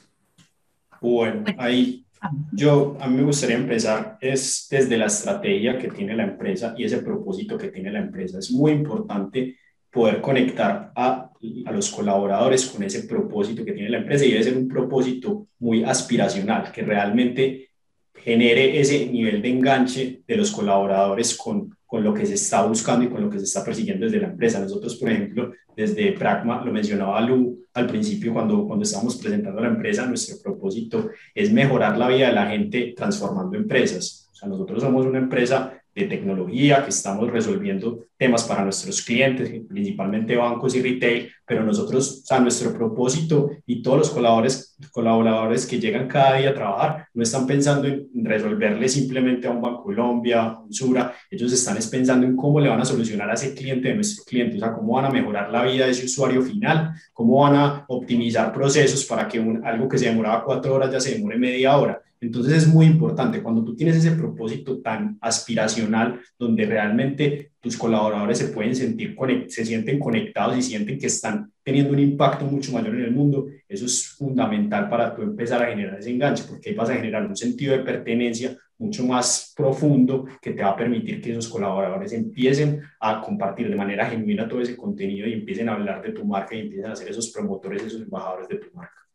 [1.01, 2.06] Bueno, ahí
[2.51, 6.83] yo, a mí me gustaría empezar es desde la estrategia que tiene la empresa y
[6.83, 8.39] ese propósito que tiene la empresa.
[8.39, 9.57] Es muy importante
[9.91, 11.31] poder conectar a,
[11.65, 15.47] a, los colaboradores con ese propósito que tiene la empresa y debe ser un propósito
[15.59, 17.69] muy aspiracional, que realmente
[18.13, 23.05] genere ese nivel de enganche de los colaboradores con, con lo que se está buscando
[23.05, 24.59] y con lo que se está persiguiendo desde la empresa.
[24.59, 29.69] Nosotros, por ejemplo, desde Pragma, lo mencionaba Lu al principio cuando, cuando estábamos presentando la
[29.69, 34.29] empresa, nuestro propósito es mejorar la vida de la gente transformando empresas.
[34.31, 39.49] O sea, nosotros somos una empresa de tecnología, que estamos resolviendo temas para nuestros clientes,
[39.67, 45.65] principalmente bancos y retail, pero nosotros, o sea, nuestro propósito y todos los colaboradores, colaboradores
[45.65, 49.85] que llegan cada día a trabajar no están pensando en resolverle simplemente a un Banco
[49.85, 53.55] Colombia, a un Sura, ellos están pensando en cómo le van a solucionar a ese
[53.55, 56.43] cliente de nuestro cliente, o sea, cómo van a mejorar la vida de ese usuario
[56.43, 60.91] final, cómo van a optimizar procesos para que un, algo que se demoraba cuatro horas
[60.91, 62.03] ya se demore media hora.
[62.19, 68.37] Entonces es muy importante cuando tú tienes ese propósito tan aspiracional donde realmente tus colaboradores
[68.37, 69.15] se pueden sentir,
[69.47, 73.47] se sienten conectados y sienten que están teniendo un impacto mucho mayor en el mundo,
[73.67, 77.25] eso es fundamental para tú empezar a generar ese enganche, porque ahí vas a generar
[77.25, 82.13] un sentido de pertenencia mucho más profundo que te va a permitir que esos colaboradores
[82.13, 86.25] empiecen a compartir de manera genuina todo ese contenido y empiecen a hablar de tu
[86.25, 89.06] marca y empiecen a ser esos promotores, esos embajadores de tu marca.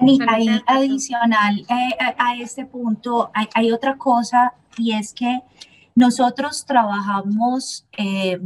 [0.00, 5.42] Y ahí adicional eh, a, este punto, hay, otra cosa y es que
[5.94, 8.40] nosotros trabajamos, eh,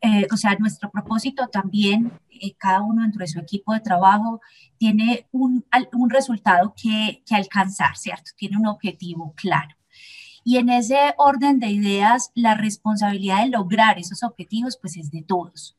[0.00, 2.12] eh, o sea, nuestro propósito también,
[2.58, 4.40] cada uno dentro de su equipo de trabajo
[4.76, 8.32] tiene un, un resultado que, que alcanzar, ¿cierto?
[8.36, 9.76] Tiene un objetivo claro.
[10.42, 15.22] Y en ese orden de ideas, la responsabilidad de lograr esos objetivos, pues es de
[15.22, 15.76] todos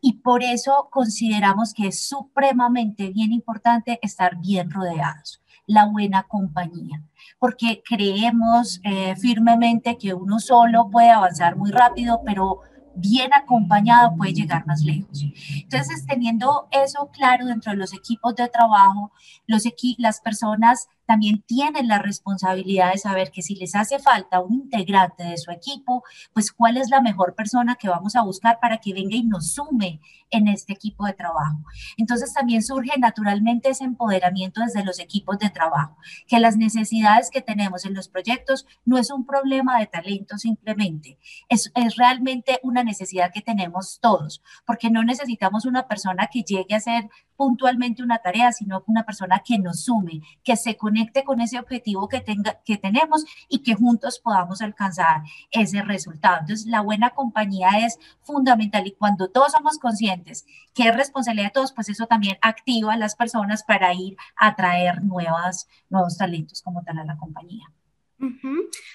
[0.00, 7.02] y por eso consideramos que es supremamente bien importante estar bien rodeados, la buena compañía,
[7.38, 12.60] porque creemos eh, firmemente que uno solo puede avanzar muy rápido, pero
[12.98, 15.24] bien acompañado puede llegar más lejos.
[15.54, 19.12] Entonces, teniendo eso claro dentro de los equipos de trabajo,
[19.46, 19.64] los
[19.98, 25.24] las personas también tienen la responsabilidad de saber que si les hace falta un integrante
[25.24, 28.92] de su equipo, pues cuál es la mejor persona que vamos a buscar para que
[28.92, 31.64] venga y nos sume en este equipo de trabajo.
[31.96, 37.40] Entonces también surge naturalmente ese empoderamiento desde los equipos de trabajo, que las necesidades que
[37.40, 42.84] tenemos en los proyectos no es un problema de talento simplemente, es, es realmente una
[42.88, 48.18] necesidad que tenemos todos, porque no necesitamos una persona que llegue a hacer puntualmente una
[48.18, 52.60] tarea, sino una persona que nos sume, que se conecte con ese objetivo que, tenga,
[52.64, 55.22] que tenemos y que juntos podamos alcanzar
[55.52, 56.38] ese resultado.
[56.40, 61.52] Entonces, la buena compañía es fundamental y cuando todos somos conscientes que es responsabilidad de
[61.52, 66.62] todos, pues eso también activa a las personas para ir a traer nuevas, nuevos talentos
[66.62, 67.70] como tal a la compañía.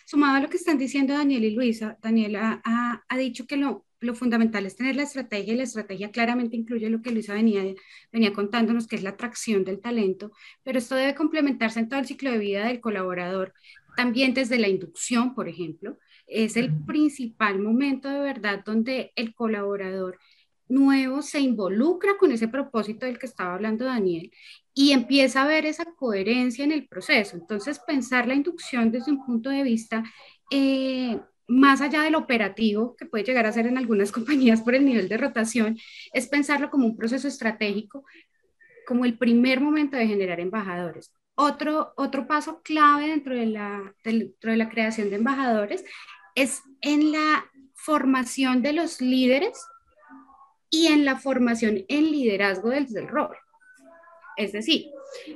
[0.05, 2.61] Sumado a lo que están diciendo Daniel y Luisa, Daniel ha,
[3.07, 6.89] ha dicho que lo lo fundamental es tener la estrategia y la estrategia claramente incluye
[6.89, 7.63] lo que Luisa venía,
[8.11, 10.31] venía contándonos, que es la atracción del talento,
[10.63, 13.53] pero esto debe complementarse en todo el ciclo de vida del colaborador,
[13.95, 20.19] también desde la inducción, por ejemplo, es el principal momento de verdad donde el colaborador
[20.67, 24.31] nuevo se involucra con ese propósito del que estaba hablando Daniel
[24.73, 27.35] y empieza a ver esa coherencia en el proceso.
[27.35, 30.03] Entonces, pensar la inducción desde un punto de vista
[30.51, 34.85] eh, más allá del operativo que puede llegar a ser en algunas compañías por el
[34.85, 35.77] nivel de rotación,
[36.13, 38.05] es pensarlo como un proceso estratégico,
[38.87, 41.13] como el primer momento de generar embajadores.
[41.35, 45.83] Otro, otro paso clave dentro de, la, dentro de la creación de embajadores
[46.35, 49.65] es en la formación de los líderes
[50.69, 53.35] y en la formación en liderazgo desde el rol.
[54.37, 54.87] Es decir,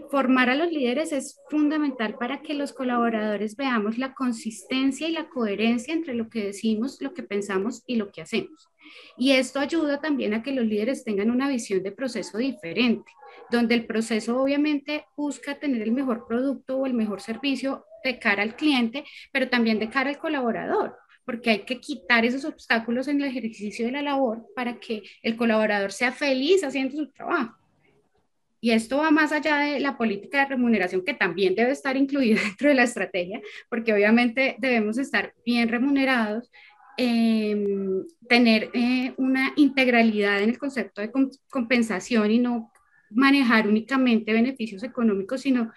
[0.10, 5.30] formar a los líderes es fundamental para que los colaboradores veamos la consistencia y la
[5.30, 8.70] coherencia entre lo que decimos, lo que pensamos y lo que hacemos.
[9.18, 13.12] Y esto ayuda también a que los líderes tengan una visión de proceso diferente,
[13.52, 18.44] donde el proceso obviamente busca tener el mejor producto o el mejor servicio de cara
[18.44, 20.96] al cliente, pero también de cara al colaborador
[21.28, 25.36] porque hay que quitar esos obstáculos en el ejercicio de la labor para que el
[25.36, 27.54] colaborador sea feliz haciendo su trabajo.
[28.60, 32.42] Y esto va más allá de la política de remuneración, que también debe estar incluida
[32.44, 36.50] dentro de la estrategia, porque obviamente debemos estar bien remunerados,
[36.98, 41.12] em, tener eh, una integralidad en el concepto de
[41.50, 42.72] compensación y no
[43.12, 45.72] manejar únicamente beneficios económicos, sino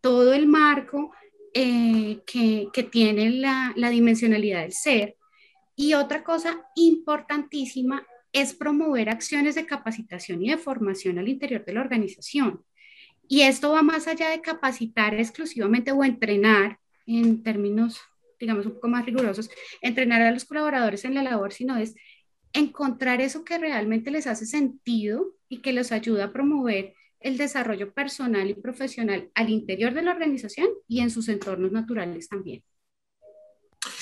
[0.00, 1.12] todo el marco
[1.54, 5.16] eh, que, que, tiene la, la dimensionalidad del ser.
[5.74, 11.72] Y otra cosa importantísima es promover acciones de capacitación y de formación al interior de
[11.72, 12.64] la organización.
[13.28, 18.00] Y esto va más allá de capacitar exclusivamente o entrenar en términos,
[18.40, 19.50] digamos, un poco más rigurosos,
[19.82, 21.94] entrenar a los colaboradores en la labor, sino es
[22.52, 27.92] encontrar eso que realmente les hace sentido y que los ayuda a promover el desarrollo
[27.92, 32.62] personal y profesional al interior de la organización y en sus entornos naturales también.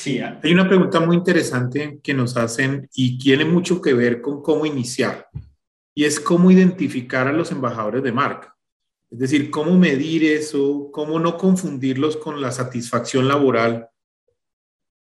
[0.07, 4.41] Sí, hay una pregunta muy interesante que nos hacen y tiene mucho que ver con
[4.41, 5.29] cómo iniciar,
[5.97, 8.57] y es cómo identificar a los embajadores de marca.
[9.11, 13.89] Es decir, cómo medir eso, cómo no confundirlos con la satisfacción laboral,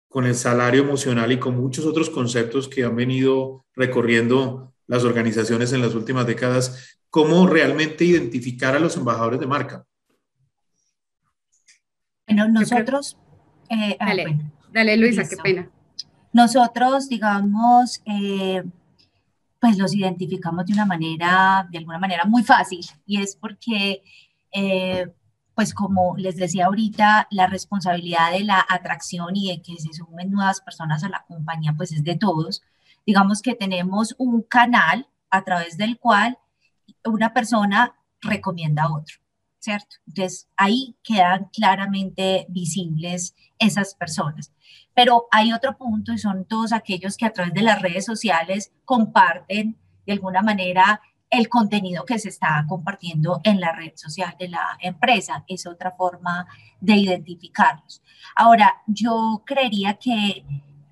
[0.08, 5.72] con el salario emocional y con muchos otros conceptos que han venido recorriendo las organizaciones
[5.72, 9.86] en las últimas décadas, cómo realmente identificar a los embajadores de marca.
[12.26, 13.16] Bueno, nosotros...
[13.68, 14.14] Eh, ah,
[14.72, 15.70] dale Luisa, qué pena.
[16.32, 18.62] Nosotros, digamos, eh,
[19.60, 24.02] pues los identificamos de una manera, de alguna manera muy fácil, y es porque,
[24.52, 25.06] eh,
[25.54, 30.30] pues como les decía ahorita, la responsabilidad de la atracción y de que se sumen
[30.30, 32.62] nuevas personas a la compañía, pues es de todos.
[33.06, 36.38] Digamos que tenemos un canal a través del cual
[37.04, 39.16] una persona recomienda a otro,
[39.58, 39.96] ¿cierto?
[40.06, 44.52] Entonces, ahí quedan claramente visibles esas personas.
[44.94, 48.72] Pero hay otro punto y son todos aquellos que a través de las redes sociales
[48.84, 49.76] comparten
[50.06, 51.00] de alguna manera
[51.30, 55.44] el contenido que se está compartiendo en la red social de la empresa.
[55.48, 56.46] Es otra forma
[56.80, 58.02] de identificarlos.
[58.34, 60.44] Ahora, yo creería que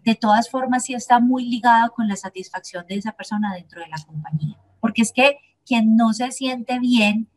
[0.05, 3.89] de todas formas sí está muy ligado con la satisfacción de esa persona dentro de
[3.89, 7.29] la compañía, porque es que quien no se siente bien,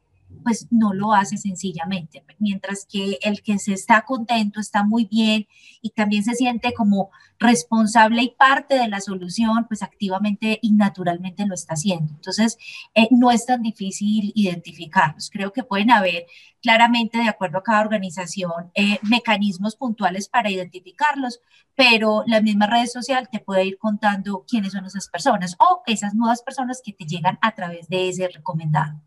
[0.48, 5.46] pues no lo hace sencillamente, mientras que el que se está contento está muy bien
[5.82, 11.46] y también se siente como responsable y parte de la solución, pues activamente y naturalmente
[11.46, 12.14] lo está haciendo.
[12.14, 12.58] Entonces,
[12.96, 15.30] eh, no es tan difícil identificarlos.
[15.30, 16.28] Creo que pueden haber
[16.62, 21.42] claramente, de acuerdo a cada organización, eh, mecanismos puntuales para identificarlos,
[21.76, 26.14] pero la misma red social te puede ir contando quiénes son esas personas o esas
[26.16, 29.02] nuevas personas que te llegan a través de ese recomendado.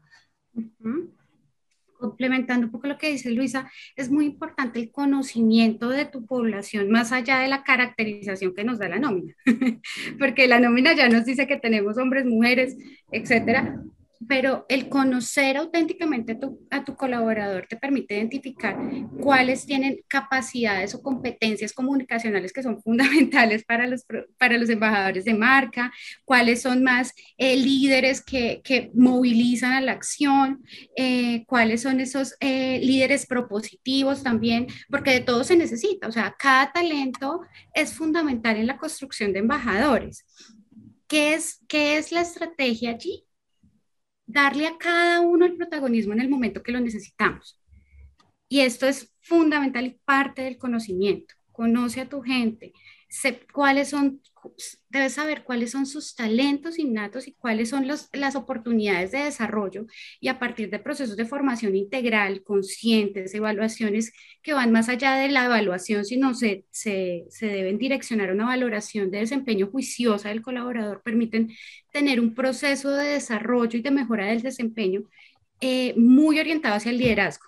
[2.01, 6.91] Complementando un poco lo que dice Luisa, es muy importante el conocimiento de tu población
[6.91, 9.35] más allá de la caracterización que nos da la nómina,
[10.19, 12.77] porque la nómina ya nos dice que tenemos hombres, mujeres,
[13.13, 13.83] etcétera,
[14.29, 16.39] pero el conocer auténticamente
[16.71, 18.77] a tu, colaborador te permite identificar
[19.19, 24.05] cuáles tienen capacidades o competencias comunicacionales que son fundamentales para los,
[24.39, 25.93] para los embajadores de marca,
[26.25, 30.63] cuáles son más eh, líderes que, que, movilizan a la acción,
[30.97, 36.35] eh, cuáles son esos eh, líderes propositivos también, porque de todo se necesita, o sea,
[36.39, 37.43] cada talento
[37.73, 40.25] es fundamental en la construcción de embajadores.
[41.07, 43.25] ¿Qué es, qué es la estrategia allí?
[44.33, 47.61] Darle a cada uno el protagonismo en el momento que lo necesitamos.
[48.49, 51.35] Y esto es fundamental y parte del conocimiento.
[51.53, 52.73] Conoce a tu gente,
[53.09, 54.21] sé cuáles son,
[54.89, 59.87] debes saber cuáles son sus talentos innatos y cuáles son las oportunidades de desarrollo
[60.21, 64.13] y a partir de procesos de formación integral, conscientes, evaluaciones
[64.43, 68.47] que van más allá de la evaluación, sino se, se, se deben direccionar a una
[68.47, 71.51] valoración de desempeño juiciosa del colaborador, permiten
[71.93, 75.03] tener un proceso de desarrollo y de mejora del desempeño
[75.61, 77.45] eh, muy orientado hacia el liderazgo.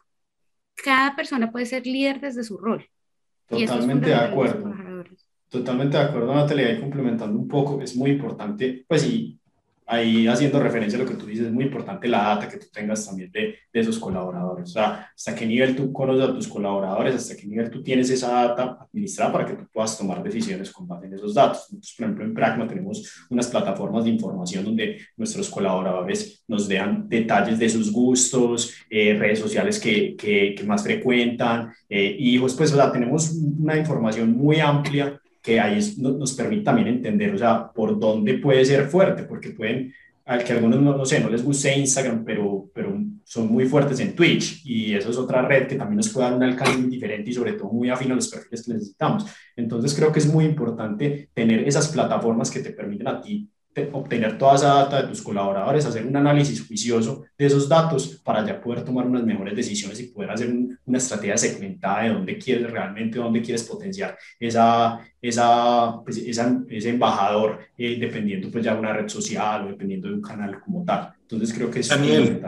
[0.75, 2.87] Cada persona puede ser líder desde su rol.
[3.49, 4.75] Totalmente de acuerdo.
[5.53, 9.39] Totalmente de acuerdo, Natalia, y complementando un poco, es muy importante, pues y
[9.85, 12.69] ahí haciendo referencia a lo que tú dices, es muy importante la data que tú
[12.73, 14.71] tengas también de, de, esos colaboradores.
[14.71, 18.09] O sea, hasta qué nivel tú conoces a tus colaboradores, hasta qué nivel tú tienes
[18.09, 21.67] esa data administrada para que tú puedas tomar decisiones con base en esos datos.
[21.69, 27.59] Por ejemplo, en Pragma tenemos unas plataformas de información donde nuestros colaboradores nos dan detalles
[27.59, 32.67] de sus gustos, eh, redes sociales que, que, que, más frecuentan, eh, y pues, o
[32.67, 37.99] sea, tenemos una información muy amplia que ahí nos permite también entender, o sea, por
[37.99, 39.93] dónde puede ser fuerte, porque pueden,
[40.25, 43.99] al que algunos no, no sé, no les guste Instagram, pero, pero son muy fuertes
[44.01, 47.31] en Twitch y eso es otra red que también nos puede dar un alcance diferente
[47.31, 49.27] y sobre todo muy afín a los perfiles que necesitamos.
[49.57, 53.49] Entonces creo que es muy importante tener esas plataformas que te permiten a ti
[53.93, 58.45] obtener toda esa data de tus colaboradores, hacer un análisis juicioso de esos datos para
[58.45, 60.55] ya poder tomar unas mejores decisiones y poder hacer
[60.85, 67.61] una estrategia segmentada de dónde quieres realmente, dónde quieres potenciar esa, esa, pues, ese embajador,
[67.79, 71.15] eh, dependiendo pues ya de una red social o dependiendo de un canal como tal.
[71.23, 72.43] Entonces creo que es Daniel,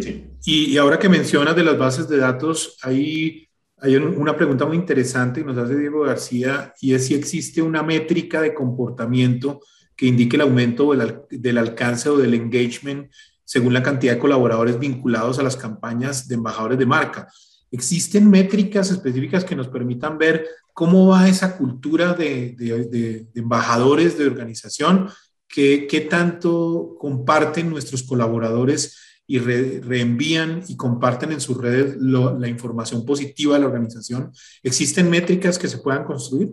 [0.00, 0.24] sí.
[0.46, 4.78] y, y ahora que mencionas de las bases de datos, hay, hay una pregunta muy
[4.78, 9.60] interesante que nos hace Diego García y es si existe una métrica de comportamiento
[10.00, 10.94] que indique el aumento
[11.28, 13.12] del, alcance o del engagement
[13.44, 17.28] según la cantidad de colaboradores vinculados a las campañas de embajadores de marca.
[17.70, 25.10] ¿Existen métricas específicas que nos permitan ver cómo va esa cultura de, embajadores de organización?
[25.46, 28.96] ¿Qué, ¿Qué, tanto comparten nuestros colaboradores
[29.26, 34.32] y reenvían y comparten en sus redes la información positiva de la organización?
[34.62, 36.48] ¿Existen métricas que se puedan construir?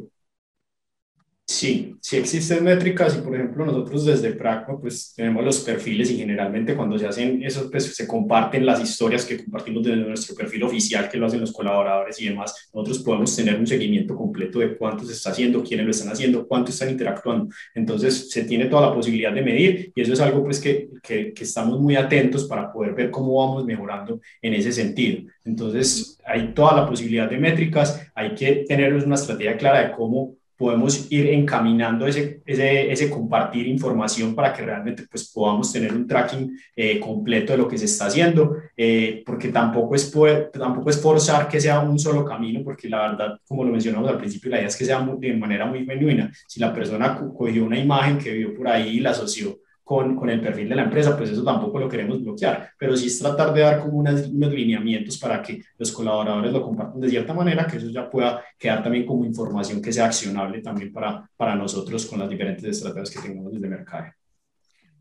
[1.50, 6.18] Sí, sí existen métricas y por ejemplo nosotros desde Pragma pues tenemos los perfiles y
[6.18, 10.64] generalmente cuando se hacen eso pues se comparten las historias que compartimos desde nuestro perfil
[10.64, 12.70] oficial que lo hacen los colaboradores y demás.
[12.74, 16.46] Nosotros podemos tener un seguimiento completo de cuánto se está haciendo, quiénes lo están haciendo,
[16.46, 17.48] cuánto están interactuando.
[17.74, 21.32] Entonces se tiene toda la posibilidad de medir y eso es algo pues que, que,
[21.34, 25.22] que estamos muy atentos para poder ver cómo vamos mejorando en ese sentido.
[25.46, 30.36] Entonces hay toda la posibilidad de métricas, hay que tener una estrategia clara de cómo
[30.58, 36.08] podemos ir encaminando ese, ese, ese, compartir información para que realmente pues, podamos tener un
[36.08, 40.12] tracking eh, completo de lo que se está haciendo, eh, porque tampoco es,
[40.52, 44.18] tampoco es forzar que sea un solo camino, porque la verdad, como lo mencionamos al
[44.18, 46.32] principio, la idea es que sea de manera muy genuina.
[46.48, 50.30] Si la persona cogió una imagen que vio por ahí y la asoció con, con,
[50.30, 53.54] el perfil de la empresa, pues eso tampoco lo queremos bloquear, pero sí es tratar
[53.54, 57.78] de dar como unos lineamientos para que los colaboradores lo compartan de cierta manera, que
[57.78, 62.20] eso ya pueda quedar también como información que sea accionable también para, para nosotros con
[62.20, 64.17] las diferentes estrategias que tengamos desde mercado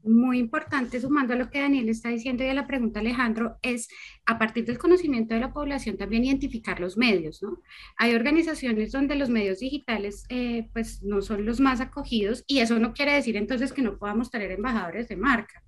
[0.07, 3.89] muy importante, sumando a lo que Daniel está diciendo y a la pregunta Alejandro, es
[4.25, 7.61] a partir del conocimiento de la población también identificar los medios, ¿no?
[7.97, 12.79] Hay organizaciones donde los medios digitales eh, pues no son los más acogidos y eso
[12.79, 15.63] no quiere decir entonces que no podamos tener embajadores de marca.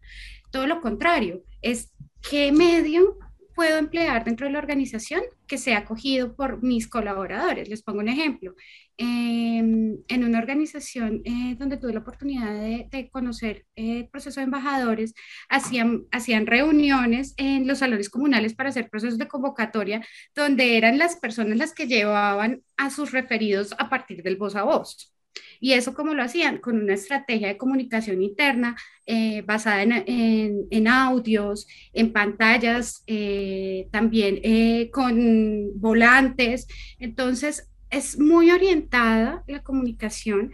[0.51, 1.93] Todo lo contrario, es
[2.31, 3.19] qué medio
[3.59, 7.69] puedo emplear dentro de la organización que sea acogido por mis colaboradores.
[7.69, 8.55] Les pongo un ejemplo.
[8.97, 14.45] Em, en una organización eh, donde tuve la oportunidad de, conocer eh, el proceso de
[14.45, 15.13] embajadores,
[15.49, 20.07] hacían, hacían reuniones en los salones comunales para hacer procesos de convocatoria,
[20.37, 24.63] donde eran las personas las que llevaban a sus referidos a partir del voz a
[24.63, 25.18] voz.
[25.61, 28.77] Y eso como lo hacían con una estrategia de comunicación interna
[29.07, 36.67] eh, basada en, en, audios, en pantallas, eh, también eh, con volantes.
[36.99, 40.53] Entonces, es muy orientada la comunicación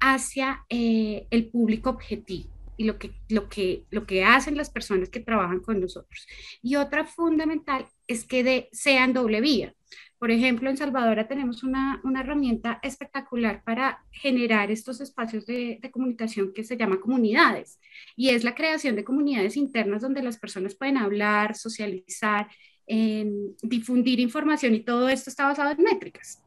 [0.00, 5.20] hacia el público objetivo y lo que, lo, que, lo que hacen las personas que
[5.20, 6.26] trabajan con nosotros.
[6.62, 9.74] Y otra fundamental es que de, sean doble vía.
[10.18, 15.90] Por ejemplo, en Salvadora tenemos una, una herramienta espectacular para generar estos espacios de, de,
[15.90, 17.78] comunicación que se llama comunidades
[18.16, 22.48] y es la creación de comunidades internas donde las personas pueden hablar, socializar,
[22.86, 26.42] difundir información y todo esto está basado en métricas.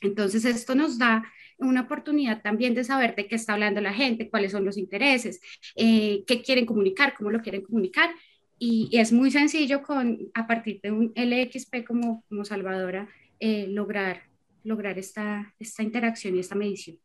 [0.00, 1.24] Entonces, esto nos da
[1.58, 5.40] una oportunidad también de saber de qué está hablando la gente, cuáles son los intereses,
[5.76, 8.10] eh, qué quieren comunicar, cómo lo quieren comunicar
[8.60, 13.08] y, es muy sencillo con, a partir de un LXP como, como Salvadora,
[13.40, 14.20] eh, lograr,
[14.62, 16.98] lograr esta, esta interacción y esta medición.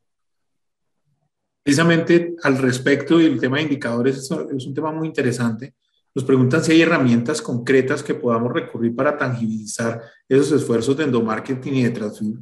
[1.63, 5.73] Precisamente al respecto y el tema de indicadores es, es un tema muy interesante.
[6.13, 11.75] Nos preguntan si hay herramientas concretas que podamos recurrir para tangibilizar esos esfuerzos de endomarketing
[11.75, 11.89] y de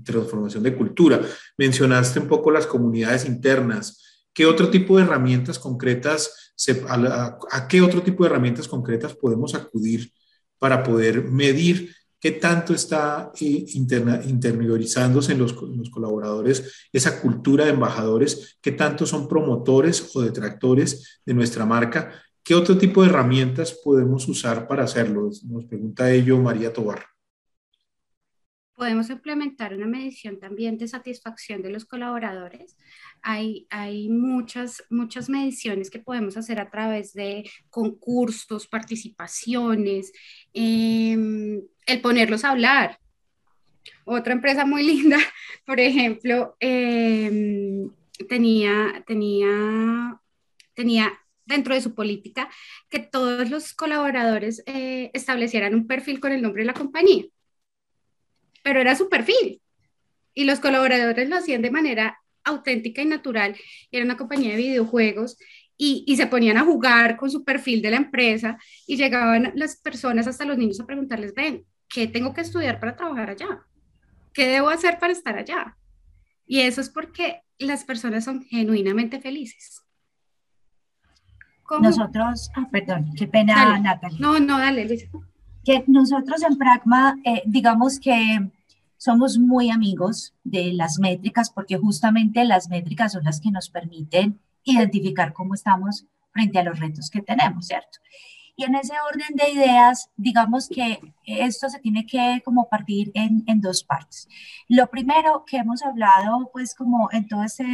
[0.04, 1.22] transformación de cultura.
[1.58, 4.13] Mencionaste un poco las comunidades internas.
[4.34, 6.54] ¿Qué otro tipo de herramientas concretas
[6.88, 10.12] a, qué otro tipo de herramientas concretas podemos acudir
[10.60, 17.66] para poder medir ¿Qué tanto está eh, interioриzándose en los, en los colaboradores esa cultura
[17.66, 18.60] de embajadores?
[18.62, 22.14] ¿Qué tanto son promotores o detractores de nuestra marca?
[22.42, 25.32] ¿Qué otro tipo de herramientas podemos usar para hacerlo?
[25.44, 27.04] Nos pregunta ello María Tobar
[28.76, 32.76] podemos implementar una medición también de satisfacción de los colaboradores.
[33.24, 33.66] Hay,
[34.10, 40.12] muchas, muchas mediciones que podemos hacer a través de concursos, participaciones,
[40.54, 43.00] em, el ponerlos a hablar.
[44.06, 45.18] Otra empresa muy linda,
[45.66, 47.90] por ejemplo, em,
[48.30, 50.20] tenía, tenía,
[50.76, 51.14] tenía
[51.46, 52.50] dentro de su política
[52.90, 57.26] que todos los colaboradores eh, establecieran un perfil con el nombre de la compañía
[58.64, 59.62] pero era su perfil.
[60.34, 63.56] Y los colaboradores lo hacían de manera auténtica y natural.
[63.92, 65.38] Era una compañía de videojuegos
[65.78, 69.78] y, y, se ponían a jugar con su perfil de la empresa y llegaban las
[69.78, 73.66] personas, hasta los niños, a preguntarles, ven, ¿qué tengo que estudiar para trabajar allá?
[74.34, 75.76] ¿Qué debo hacer para estar allá?
[76.46, 79.82] Y eso es porque las personas son genuinamente felices.
[81.82, 84.20] Nosotros, ah, perdón, qué pena, Natalia.
[84.20, 85.08] No, no, dale, Lisa
[85.64, 88.52] que nosotros en Pragma, eh, digamos que
[89.04, 94.40] somos muy amigos de las métricas porque justamente las métricas son las que nos permiten
[94.64, 98.00] identificar cómo estamos frente a los retos que tenemos, ¿cierto?
[98.56, 103.44] Y en ese orden de ideas, digamos que esto se tiene que como partir en,
[103.46, 104.30] en dos partes.
[104.70, 107.66] Lo primero que hemos hablado, pues como en todo ese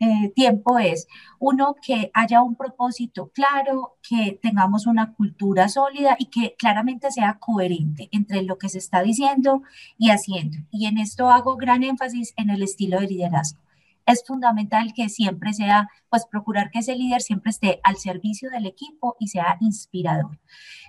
[0.00, 1.08] eh, tiempo es,
[1.40, 7.38] uno, que haya un propósito claro, que tengamos una cultura sólida y que claramente sea
[7.40, 9.62] coherente entre lo que se está diciendo
[9.96, 10.58] y haciendo.
[10.70, 13.60] Y en esto hago gran énfasis en el estilo de liderazgo.
[14.06, 18.66] Es fundamental que siempre sea, pues procurar que ese líder siempre esté al servicio del
[18.66, 20.38] equipo y sea inspirador.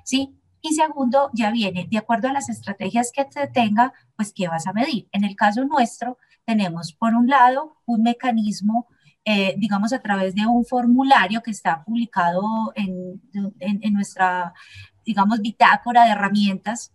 [0.06, 0.36] ¿Sí?
[0.62, 4.68] Y segundo, ya viene, de acuerdo a las estrategias que se tenga, pues qué vas
[4.68, 5.08] a medir.
[5.12, 8.88] En el caso nuestro, tenemos por un lado un mecanismo
[9.26, 13.22] eh, digamos, a través de un formulario que está publicado en,
[13.60, 14.54] en, nuestra,
[15.06, 16.92] digamos, bitácora de herramientas,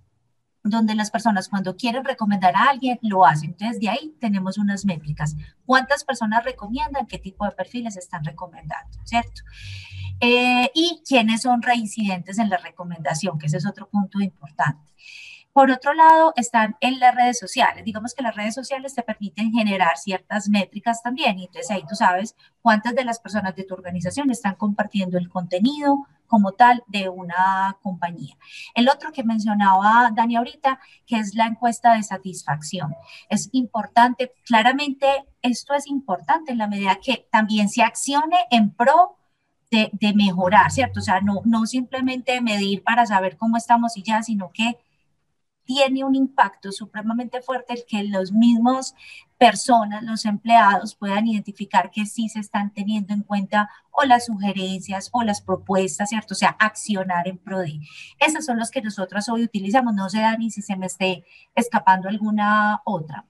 [0.63, 3.51] donde las personas cuando quieren recomendar a alguien lo hacen.
[3.51, 5.37] Entonces, de ahí tenemos unas métricas.
[5.67, 7.07] ¿Cuántas personas recomiendan?
[7.07, 8.99] ¿Qué tipo de perfiles están recomendando?
[9.05, 9.43] ¿Cierto?
[10.21, 14.93] Eh, y quiénes son reincidentes en la recomendación, que ese es otro punto importante.
[15.55, 17.85] Por otro lado, están en las redes sociales.
[17.85, 21.39] Digamos que las redes sociales te permiten generar ciertas métricas también.
[21.39, 25.29] Y entonces ahí tú sabes cuántas de las personas de tu organización están compartiendo el
[25.29, 28.37] contenido como tal de una compañía.
[28.75, 32.93] El otro que mencionaba Dani ahorita, que es la encuesta de satisfacción.
[33.29, 35.07] Es importante, claramente
[35.41, 39.19] esto es importante en la medida que también se accione en pro
[39.71, 40.99] de, de, mejorar, ¿cierto?
[40.99, 44.79] O sea, no, no simplemente medir para saber cómo estamos y ya, sino que
[45.65, 48.95] tiene un impacto supremamente fuerte el que los mismos
[49.39, 55.11] personas, los empleados puedan identificar que sí se están teniendo en cuenta o las sugerencias
[55.13, 56.35] o las propuestas, ¿cierto?
[56.35, 57.81] O sea, accionar en pro de.
[58.19, 59.95] Esos son los que nosotros hoy utilizamos.
[59.95, 63.27] No sé, Dani, si se me esté escapando alguna otra.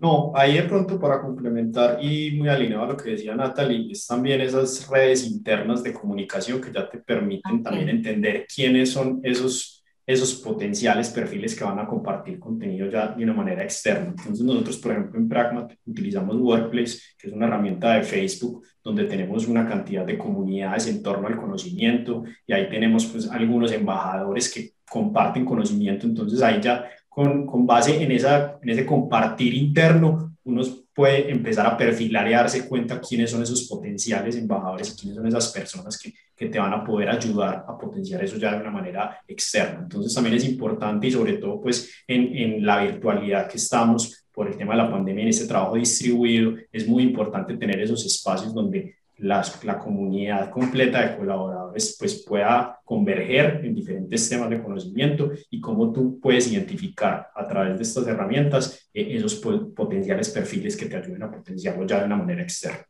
[0.00, 4.06] No, ahí de pronto para complementar y muy alineado a lo que decía Natalie, es
[4.06, 9.79] también esas redes internas de comunicación que ya te permiten también entender quiénes son esos
[10.12, 14.08] esos potenciales perfiles que van a compartir contenido ya de una manera externa.
[14.16, 19.04] Entonces nosotros, por ejemplo, en Pragmat utilizamos Workplace, que es una herramienta de Facebook, donde
[19.04, 24.52] tenemos una cantidad de comunidades en torno al conocimiento y ahí tenemos pues algunos embajadores
[24.52, 26.06] que comparten conocimiento.
[26.06, 30.62] Entonces ahí ya con, con base en, esa, en ese compartir interno, uno
[30.94, 35.26] puede empezar a perfilar y darse cuenta quiénes son esos potenciales embajadores y quiénes son
[35.26, 38.70] esas personas que que te van a poder ayudar a potenciar eso ya de una
[38.70, 39.80] manera externa.
[39.82, 44.48] Entonces también es importante y sobre todo pues en, en la virtualidad que estamos por
[44.48, 48.54] el tema de la pandemia, en este trabajo distribuido, es muy importante tener esos espacios
[48.54, 55.30] donde las, la comunidad completa de colaboradores pues pueda converger en diferentes temas de conocimiento
[55.50, 60.86] y cómo tú puedes identificar a través de estas herramientas eh, esos potenciales perfiles que
[60.86, 62.84] te ayuden a potenciarlo ya de una manera externa.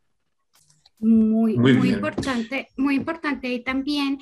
[0.99, 4.19] Muy, muy, importante, muy importante y también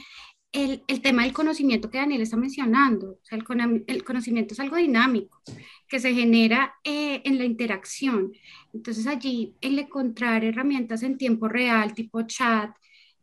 [0.53, 3.11] el, el, tema del conocimiento que Daniel está mencionando.
[3.11, 5.43] O sea, el, el conocimiento es algo dinámico
[5.89, 8.33] que se genera eh, en la interacción.
[8.75, 12.71] Entonces allí el encontrar herramientas en tiempo real, tipo chat,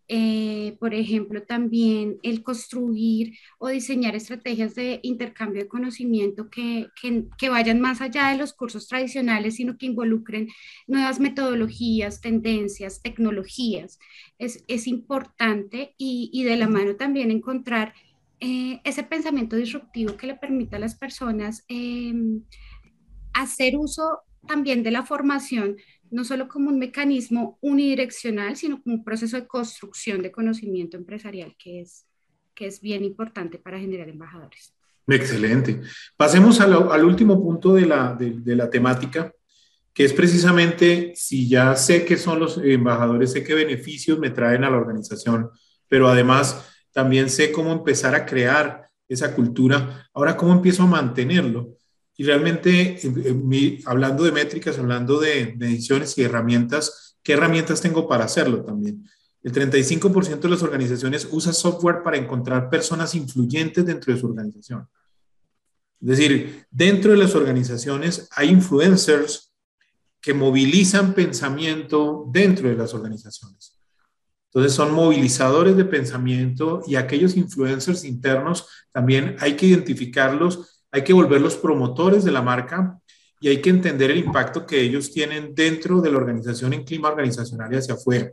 [0.07, 6.89] eh, por ejemplo, también el construir o diseñar estrategias de intercambio de conocimiento que,
[7.39, 10.47] que, vayan más allá de los cursos tradicionales, sino que involucren
[10.86, 13.97] nuevas metodologías, tendencias, tecnologías.
[14.38, 17.93] Es, es importante y, y, de la mano también encontrar
[18.40, 22.44] eh, ese pensamiento disruptivo que le permita a las personas em,
[23.34, 25.78] hacer uso también de la formación,
[26.12, 31.56] no solo como un mecanismo unidireccional, sino como un proceso de construcción de conocimiento empresarial
[31.58, 32.06] que es,
[32.54, 34.74] que es bien importante para generar embajadores.
[35.08, 35.82] Excelente.
[36.18, 39.32] Pasemos al, al último punto de la, de, de la temática,
[39.94, 44.64] que es precisamente si ya sé qué son los embajadores, sé qué beneficios me traen
[44.64, 45.50] a la organización,
[45.88, 50.10] pero además también sé cómo empezar a crear esa cultura.
[50.14, 51.76] Ahora, ¿cómo empiezo a mantenerlo?
[52.16, 52.98] Y realmente,
[53.84, 59.06] hablando de métricas, hablando de mediciones y herramientas, ¿qué herramientas tengo para hacerlo también?
[59.43, 64.88] El 35% de las organizaciones usa software para encontrar personas influyentes dentro de su organización.
[66.00, 69.54] Es decir, dentro de las organizaciones hay influencers
[70.22, 73.74] que movilizan pensamiento dentro de las organizaciones.
[74.56, 81.12] Entonces son movilizadores de pensamiento y aquellos influencers internos también hay que identificarlos, hay que
[81.12, 82.97] volverlos promotores de la marca
[83.41, 87.10] y hay que entender el impacto que ellos tienen dentro de la organización en clima
[87.10, 88.32] organizacional y hacia afuera.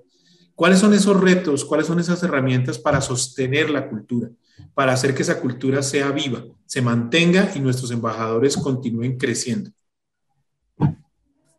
[0.55, 1.65] ¿Cuáles son esos retos?
[1.65, 4.31] ¿Cuáles son esas herramientas para sostener la cultura?
[4.75, 9.73] Para hacer que esa cultura sea viva, se mantenga y nuestros embajadores continúen creciendo.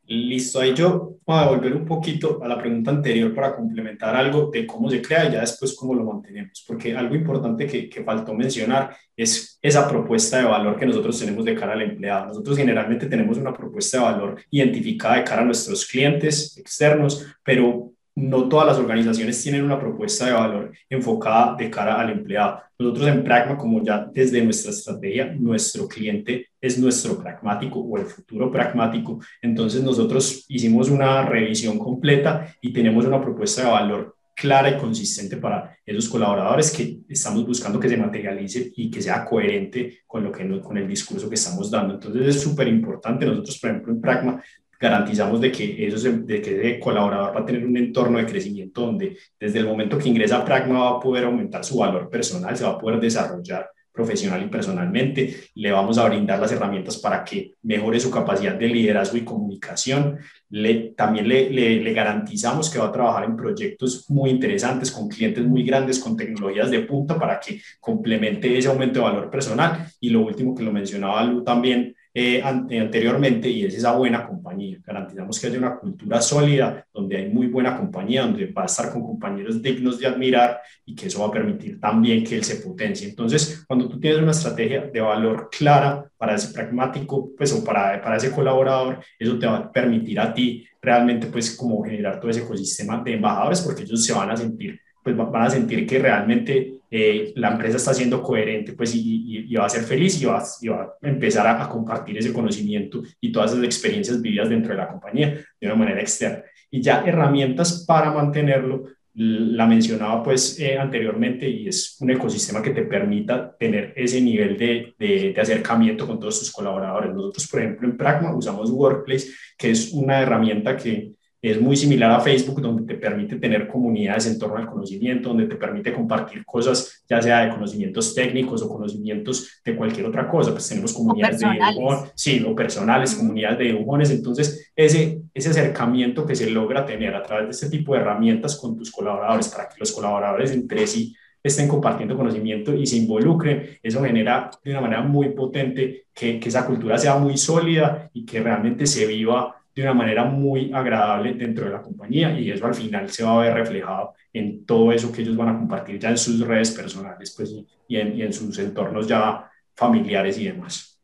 [0.06, 4.52] Listo, ahí yo voy a volver un poquito a la pregunta anterior para complementar algo
[4.52, 8.04] de cómo se crea y ya después cómo lo mantenemos, porque algo importante que, que,
[8.04, 12.28] faltó mencionar es esa propuesta de valor que nosotros tenemos de cara al empleado.
[12.28, 17.93] Nosotros generalmente tenemos una propuesta de valor identificada de cara a nuestros clientes externos, pero
[18.16, 22.62] no todas las organizaciones tienen una propuesta de valor enfocada de cara al empleado.
[22.78, 28.06] Nosotros en Pragma, como ya desde nuestra estrategia, nuestro cliente es nuestro pragmático o el
[28.06, 29.20] futuro pragmático.
[29.42, 35.38] Entonces nosotros hicimos una revisión completa y tenemos una propuesta de valor clara y consistente
[35.38, 40.32] para esos colaboradores que estamos buscando que se materialice y que sea coherente con, lo
[40.32, 41.96] que, con el discurso que estamos dando.
[41.96, 43.26] Entonces es súper importante.
[43.26, 44.44] Nosotros, por ejemplo, en Pragma
[44.84, 48.82] garantizamos de que, eso de que ese colaborador va a tener un entorno de crecimiento
[48.82, 52.58] donde desde el momento que ingresa a Pragma va a poder aumentar su valor personal,
[52.58, 55.52] se va a poder desarrollar profesional y personalmente.
[55.56, 60.18] Le vamos a brindar las herramientas para que mejore su capacidad de liderazgo y comunicación.
[60.50, 65.08] Le, también le, le, le, garantizamos que va a trabajar en proyectos muy interesantes, con
[65.08, 69.88] clientes muy grandes, con tecnologías de punta para que complemente ese aumento de valor personal.
[70.02, 74.78] Y lo último que lo mencionaba Lu también, eh, anteriormente y es esa buena compañía.
[74.86, 78.92] Garantizamos que haya una cultura sólida, donde hay muy buena compañía, donde va a estar
[78.92, 82.58] con compañeros dignos de admirar y que eso va a permitir también que él se
[82.58, 83.10] potencie.
[83.10, 88.00] Entonces, cuando tú tienes una estrategia de valor clara para ese pragmático, pues o para,
[88.02, 92.30] para ese colaborador, eso te va a permitir a ti realmente pues como generar todo
[92.30, 96.00] ese ecosistema de embajadores porque ellos se van a sentir pues van a sentir que
[96.00, 100.26] realmente eh, la empresa está siendo coherente pues, y, y, va a ser feliz y
[100.26, 104.74] va, va a empezar a, a, compartir ese conocimiento y todas esas experiencias vividas dentro
[104.74, 106.44] de la compañía de una manera externa.
[106.70, 108.84] Y ya herramientas para mantenerlo,
[109.16, 114.56] la mencionaba pues eh, anteriormente y es un ecosistema que te permita tener ese nivel
[114.56, 117.12] de, de, de, acercamiento con todos tus colaboradores.
[117.12, 121.14] Nosotros, por ejemplo, en Pragma usamos Workplace, que es una herramienta que
[121.50, 125.46] es muy similar a Facebook, donde te permite tener comunidades en torno al conocimiento, donde
[125.46, 130.52] te permite compartir cosas, ya sea de conocimientos técnicos o conocimientos de cualquier otra cosa.
[130.52, 134.10] Pues tenemos comunidades de dibujones, sí, o personales, comunidades de dibujones.
[134.12, 138.56] Entonces, ese, ese acercamiento que se logra tener a través de este tipo de herramientas
[138.56, 141.14] con tus colaboradores, para que los colaboradores entre sí
[141.44, 146.48] estén compartiendo conocimiento y se involucren, eso genera de una manera muy potente que, que
[146.48, 151.34] esa cultura sea muy sólida y que realmente se viva de una manera muy agradable
[151.34, 154.92] dentro de la compañía y eso al final se va a ver reflejado en todo
[154.92, 157.54] eso que ellos van a compartir ya en sus redes personales pues,
[157.88, 161.00] y, en, y en sus entornos ya familiares y demás.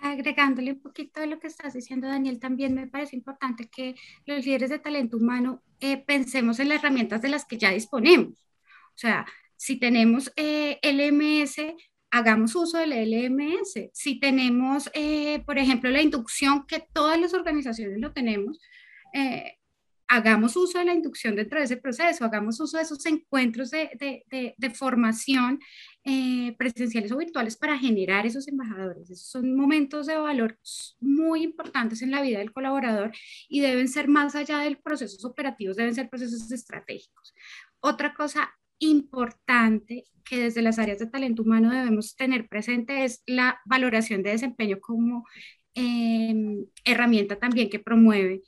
[0.00, 3.96] Agregándole un poquito de lo que estás diciendo, Daniel, también me parece importante que
[4.26, 8.34] los líderes de talento humano eh, pensemos en las herramientas de las que ya disponemos.
[8.68, 11.74] O sea, si tenemos eh, LMS,
[12.16, 13.90] hagamos uso del LMS.
[13.92, 18.58] Si tenemos, eh, por ejemplo, la inducción, que todas las organizaciones lo tenemos,
[19.12, 19.58] eh,
[20.08, 23.90] hagamos uso de la inducción dentro de ese proceso, hagamos uso de esos encuentros de,
[24.30, 25.58] de, de, formación
[26.04, 29.10] eh, presenciales o virtuales para generar esos embajadores.
[29.10, 30.58] Esos son momentos de valor
[31.00, 33.12] muy importantes en la vida del colaborador
[33.48, 37.34] y deben ser más allá de procesos operativos, deben ser procesos estratégicos.
[37.80, 38.48] Otra cosa
[38.78, 44.30] importante que desde las áreas de talento humano debemos tener presente es la valoración de
[44.30, 45.24] desempeño como
[45.74, 46.34] eh,
[46.84, 48.42] herramienta también que promueve,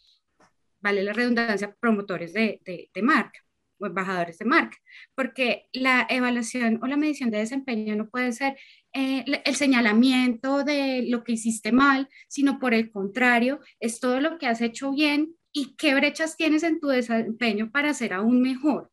[0.81, 3.41] vale la redundancia, promotores de, de, de, marca.
[3.79, 4.77] o embajadores de marca,
[5.15, 8.57] porque la evaluación o la medición de desempeño no puede ser
[8.93, 14.39] eh, el señalamiento de lo que hiciste mal, sino por el contrario, es todo lo
[14.39, 18.91] que has hecho bien y qué brechas tienes en tu desempeño para ser aún mejor.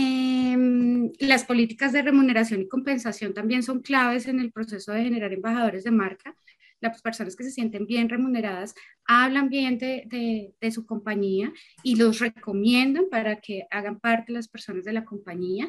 [0.00, 5.32] Em, las políticas de remuneración y compensación también son claves en el proceso de generar
[5.32, 6.36] embajadores de marca.
[6.80, 8.76] Las personas que se sienten bien remuneradas
[9.06, 14.92] hablan bien de, su compañía y los recomiendan para que hagan parte las personas de
[14.92, 15.68] la compañía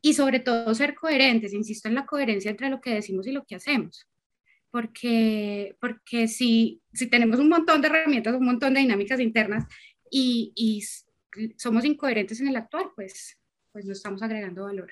[0.00, 1.52] y sobre todo ser coherentes.
[1.52, 4.06] Insisto en la coherencia entre lo que decimos y lo que hacemos.
[4.70, 9.66] Porque, porque si, si tenemos un montón de herramientas, un montón de dinámicas internas
[10.10, 10.82] y, y
[11.58, 13.36] somos incoherentes en el actual, pues
[13.76, 14.90] pues no estamos agregando valor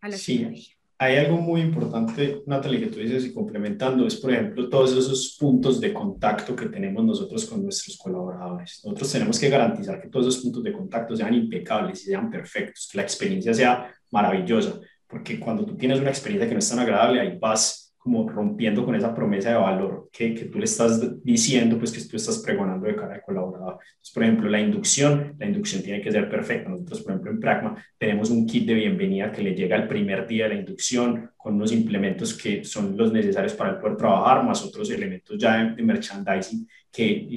[0.00, 0.66] a la sí.
[0.98, 5.36] Hay algo muy importante, Natalie, que tú dices y complementando, es por ejemplo todos esos
[5.38, 8.80] puntos de contacto que tenemos nosotros con nuestros colaboradores.
[8.84, 12.88] Nosotros tenemos que garantizar que todos esos puntos de contacto sean impecables y sean perfectos,
[12.90, 16.80] que la experiencia sea maravillosa, porque cuando tú tienes una experiencia que no es tan
[16.80, 21.24] agradable, ahí vas como rompiendo con esa promesa de valor que, que, tú le estás
[21.24, 23.78] diciendo, pues que tú estás pregonando de cara al colaborador.
[23.80, 26.68] Entonces, por ejemplo, la inducción, la inducción tiene que ser perfecta.
[26.68, 30.26] Nosotros, por ejemplo, en Pragma tenemos un kit de bienvenida que le llega el primer
[30.26, 34.64] día de la inducción con unos implementos que son los necesarios para poder trabajar, más
[34.64, 37.28] otros elementos ya de, merchandising que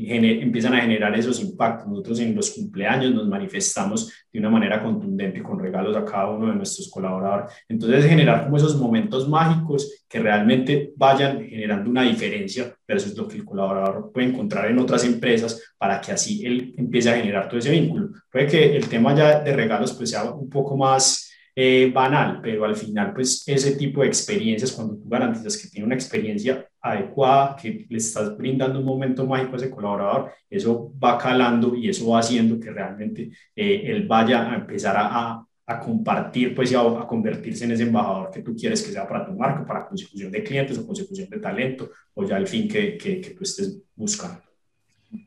[0.42, 1.90] empiezan a generar esos impactos.
[1.90, 6.48] Nosotros en los cumpleaños nos manifestamos de una manera contundente con regalos a cada uno
[6.48, 7.54] de nuestros colaboradores.
[7.68, 13.36] Entonces, generar como esos momentos mágicos que realmente vayan generando una diferencia versus lo que
[13.36, 17.60] el colaborador puede encontrar en otras empresas para que así él empiece a generar todo
[17.60, 18.12] ese vínculo.
[18.32, 21.27] Puede que el tema ya de regalos pues sea un poco más
[21.60, 25.88] eh, banal, pero al final, pues ese tipo de experiencias, cuando tú garantizas que tiene
[25.88, 31.18] una experiencia adecuada, que le estás brindando un momento mágico a ese colaborador, eso va
[31.18, 36.54] calando y eso va haciendo que realmente eh, él vaya a empezar a, a, compartir,
[36.54, 39.66] pues ya a, convertirse en ese embajador que tú quieres que sea para tu marca,
[39.66, 43.32] para consecución de clientes o consecución de talento, o ya el fin que, que, que
[43.32, 44.44] tú estés buscando.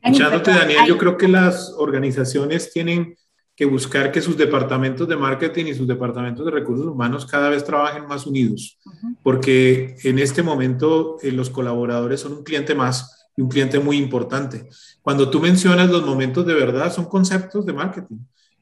[0.01, 3.17] Escuchándote, Daniel, yo creo que las organizaciones tienen
[3.55, 7.63] que buscar que sus departamentos de marketing y sus departamentos de recursos humanos cada vez
[7.63, 8.79] trabajen más unidos,
[9.23, 13.97] porque en este momento eh, los colaboradores son un cliente más y un cliente muy
[13.97, 14.67] importante.
[15.01, 18.17] Cuando tú mencionas los momentos de verdad, son conceptos de marketing.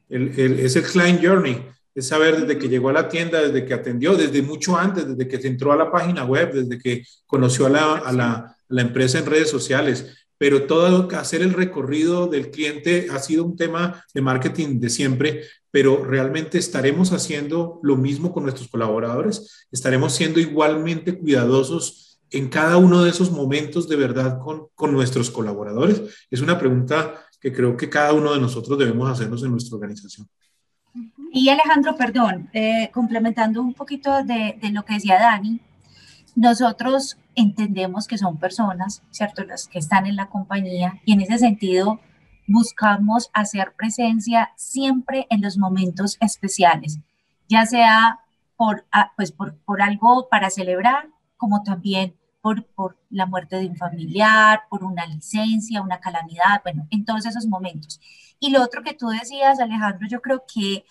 [0.08, 3.74] El, es el client journey, es saber desde que llegó a la tienda, desde que
[3.74, 7.66] atendió, desde mucho antes, desde que se entró a la página web, desde que conoció
[7.66, 12.26] a la, a la, a la empresa en redes sociales pero todo hacer el recorrido
[12.26, 17.98] del cliente ha sido un tema de marketing de siempre, pero realmente estaremos haciendo lo
[17.98, 23.96] mismo con nuestros colaboradores, estaremos siendo igualmente cuidadosos en cada uno de esos momentos de
[23.96, 26.00] verdad con, con nuestros colaboradores.
[26.30, 30.26] Es una pregunta que creo que cada uno de nosotros debemos hacernos en nuestra organización.
[31.34, 35.60] Y Alejandro, perdón, eh, complementando un poquito de, de lo que decía Dani,
[36.36, 39.44] nosotros entendemos que son personas, ¿cierto?
[39.44, 42.00] Las que están en la compañía y en ese sentido
[42.46, 46.98] buscamos hacer presencia siempre en los momentos especiales,
[47.48, 48.20] ya sea
[48.56, 53.66] por, ah, pues por, por algo para celebrar, como también por, por, la muerte de
[53.66, 58.00] un familiar, por una licencia, una calamidad, bueno, en todos esos momentos.
[58.38, 60.84] Y lo otro que tú decías, Alejandro, yo creo que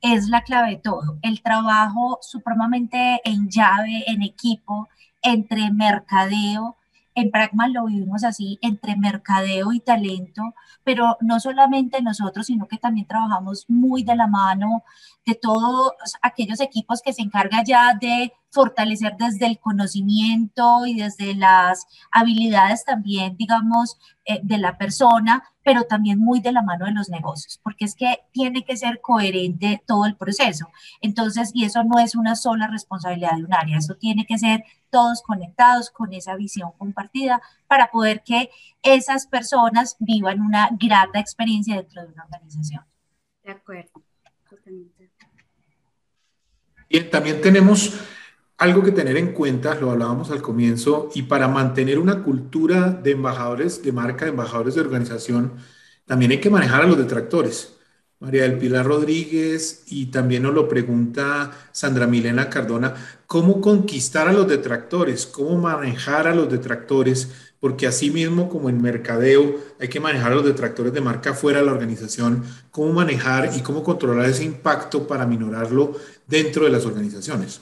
[0.00, 1.18] es la clave de todo.
[1.22, 4.88] El trabajo supremamente en llave, en equipo,
[5.22, 6.76] entre mercadeo,
[7.14, 12.78] en Pragma lo vivimos así, entre mercadeo y talento, pero no solamente nosotros, sino que
[12.78, 14.84] también trabajamos muy de la mano
[15.28, 21.34] de todos aquellos equipos que se encargan ya de fortalecer desde el conocimiento y desde
[21.34, 26.92] las habilidades también, digamos, eh, de la persona, pero también muy de la mano de
[26.92, 30.68] los negocios, porque es que tiene que ser coherente todo el proceso.
[31.02, 34.64] Entonces, y eso no es una sola responsabilidad de un área, eso tiene que ser
[34.88, 38.48] todos conectados con esa visión compartida para poder que
[38.82, 42.82] esas personas vivan una grata experiencia dentro de una organización.
[43.44, 44.02] De acuerdo,
[44.48, 44.97] totalmente.
[46.88, 47.94] Bien, también tenemos
[48.56, 53.12] algo que tener en cuenta, lo hablábamos al comienzo, y para mantener una cultura de
[53.12, 55.52] embajadores de marca, de embajadores de organización,
[56.06, 57.74] también hay que manejar a los detractores.
[58.20, 62.94] María del Pilar Rodríguez y también nos lo pregunta Sandra Milena Cardona,
[63.26, 65.26] ¿cómo conquistar a los detractores?
[65.26, 67.47] ¿Cómo manejar a los detractores?
[67.60, 71.58] Porque así mismo como en mercadeo hay que manejar a los detractores de marca fuera
[71.60, 75.94] de la organización, ¿cómo manejar y cómo controlar ese impacto para minorarlo
[76.26, 77.60] dentro de las organizaciones?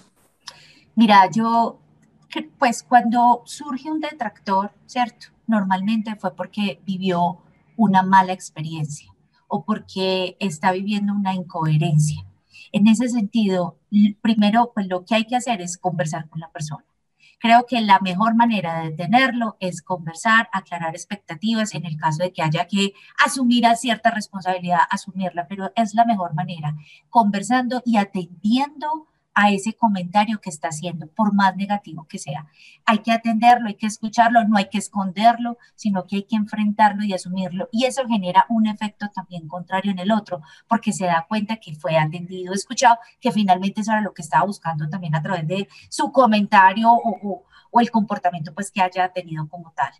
[0.94, 1.78] Mira, yo,
[2.58, 5.28] pues cuando surge un detractor, ¿cierto?
[5.46, 7.38] Normalmente fue porque vivió
[7.76, 9.12] una mala experiencia
[9.48, 12.24] o porque está viviendo una incoherencia.
[12.72, 13.78] En ese sentido,
[14.20, 16.84] primero, pues lo que hay que hacer es conversar con la persona.
[17.38, 22.32] Creo que la mejor manera de detenerlo es conversar, aclarar expectativas en el caso de
[22.32, 22.92] que haya que
[23.24, 26.74] asumir a cierta responsabilidad, asumirla, pero es la mejor manera,
[27.10, 32.46] conversando y atendiendo a ese comentario que está haciendo, por más negativo que sea.
[32.86, 37.04] Hay que atenderlo, hay que escucharlo, no hay que esconderlo, sino que hay que enfrentarlo
[37.04, 37.68] y asumirlo.
[37.70, 41.74] Y eso genera un efecto también contrario en el otro, porque se da cuenta que
[41.74, 45.68] fue atendido, escuchado, que finalmente eso era lo que estaba buscando también a través de
[45.90, 49.92] su comentario o, o, el comportamiento pues que haya tenido como tal.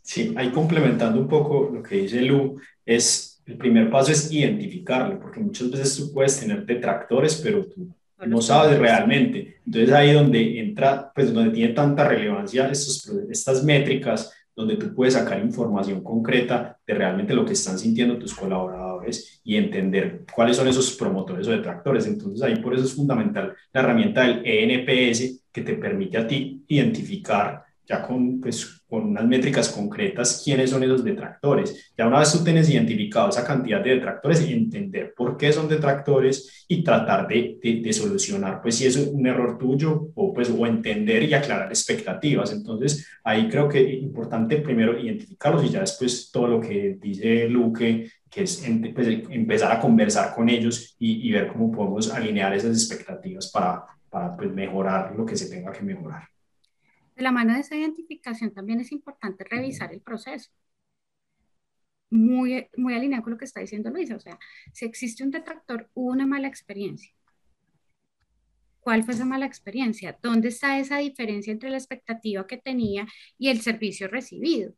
[0.00, 5.20] Sí, ahí complementando un poco lo que dice Lu, es el primer paso es identificarlo,
[5.20, 7.94] porque muchas veces tú puedes tener detractores, pero tú
[8.26, 9.56] no sabes realmente.
[9.66, 15.14] Entonces ahí donde entra, pues donde tiene tanta relevancia estos, estas métricas, donde tú puedes
[15.14, 20.68] sacar información concreta de realmente lo que están sintiendo tus colaboradores y entender cuáles son
[20.68, 22.06] esos promotores o detractores.
[22.06, 26.64] Entonces ahí por eso es fundamental la herramienta del ENPS que te permite a ti
[26.68, 31.94] identificar ya con, pues, con unas métricas concretas quiénes son esos detractores.
[31.96, 36.66] Ya una vez tú tienes identificado esa cantidad de detractores, entender por qué son detractores
[36.68, 41.22] y tratar de, de, solucionar, pues si es un error tuyo o, pues, o entender
[41.22, 42.52] y aclarar expectativas.
[42.52, 47.48] Entonces, ahí creo que es importante primero identificarlos y ya después todo lo que dice
[47.48, 48.62] Luque, que es
[48.94, 53.86] pues, empezar a conversar con ellos y, y, ver cómo podemos alinear esas expectativas para,
[54.10, 56.31] para pues, mejorar lo que se tenga que mejorar
[57.14, 60.50] de la mano de esa identificación también es importante revisar el proceso.
[62.10, 64.38] Muy, muy alineado con lo que está diciendo Luisa, o sea,
[64.72, 67.12] si existe un detractor, hubo una mala experiencia.
[68.80, 70.18] ¿Cuál fue esa mala experiencia?
[70.22, 73.06] ¿Dónde está esa diferencia entre la expectativa que tenía
[73.38, 74.74] y el servicio recibido?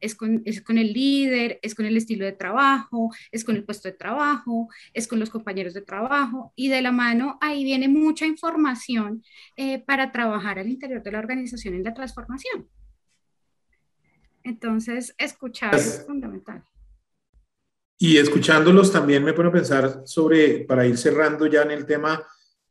[0.00, 3.64] Es con, es con el líder, es con el estilo de trabajo, es con el
[3.64, 7.88] puesto de trabajo, es con los compañeros de trabajo y de la mano ahí viene
[7.88, 9.22] mucha información
[9.56, 12.68] eh, para trabajar al interior de la organización en la transformación.
[14.44, 16.64] Entonces, escuchar es fundamental.
[17.98, 22.24] Y escuchándolos también me pone a pensar sobre, para ir cerrando ya en el tema,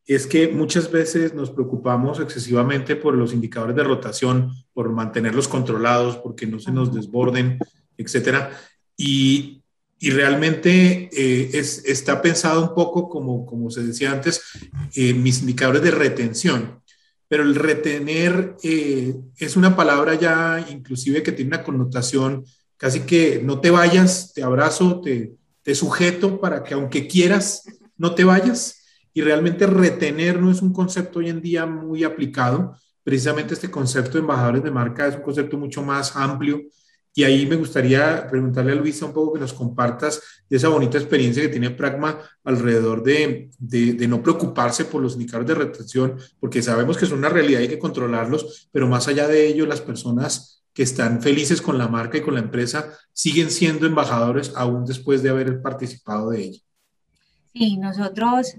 [0.07, 6.15] es que muchas veces nos preocupamos excesivamente por los indicadores de rotación, por mantenerlos controlados,
[6.17, 7.59] porque no se nos desborden,
[7.97, 8.57] etcétera.
[8.95, 9.61] Y,
[9.99, 14.41] y realmente eh, es, está pensado un poco, como, como se decía antes,
[14.95, 16.81] en mis indicadores de retención.
[17.27, 22.45] Pero el retener eh, es una palabra ya inclusive que tiene una connotación
[22.77, 25.33] casi que no te vayas, te abrazo, te,
[25.63, 27.63] te sujeto para que aunque quieras,
[27.97, 28.76] no te vayas
[29.17, 32.77] y realmente retener no es un concepto hoy en día muy aplicado.
[33.03, 36.61] Precisamente este concepto de embajadores de marca es un concepto mucho más amplio
[37.15, 40.99] y ahí me gustaría preguntarle a Luisa un poco que nos compartas de esa bonita
[40.99, 46.61] experiencia que tiene Pragma alrededor de, de, no preocuparse por los indicadores de retención, porque
[46.61, 49.81] sabemos que son una realidad y hay que controlarlos, pero más allá de ello, las
[49.81, 54.85] personas que están felices con la marca y con la empresa siguen siendo embajadores aún
[54.85, 56.61] después de haber participado de ella.
[57.51, 58.57] Sí, nosotros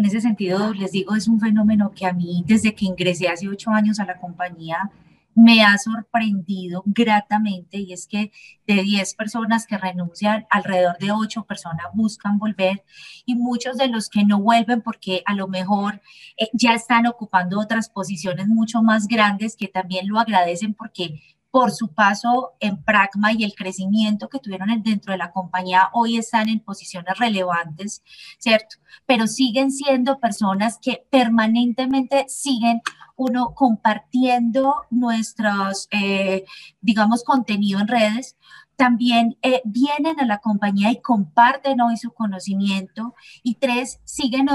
[0.00, 3.48] en ese sentido, les digo, es un fenómeno que a mí, desde que ingresé hace
[3.48, 4.90] ocho años a la compañía,
[5.34, 8.32] me ha sorprendido gratamente y es que
[8.66, 12.82] de 10 personas que renuncian, alrededor de 8 personas buscan volver
[13.26, 16.00] y muchos de los que no vuelven porque a lo mejor
[16.38, 21.20] eh, ya están ocupando otras posiciones mucho más grandes que también lo agradecen porque
[21.50, 26.16] por su paso en Pragma y el crecimiento que tuvieron dentro de la compañía, hoy
[26.16, 28.02] están en posiciones relevantes,
[28.38, 28.76] ¿cierto?
[29.06, 32.82] Pero siguen siendo personas que permanentemente siguen
[33.16, 36.44] uno compartiendo nuestros, eh,
[36.80, 38.36] digamos, contenido en redes,
[38.80, 43.14] también eh, vienen a la compañía y comparten hoy su conocimiento.
[43.42, 44.48] Y tres, siguen,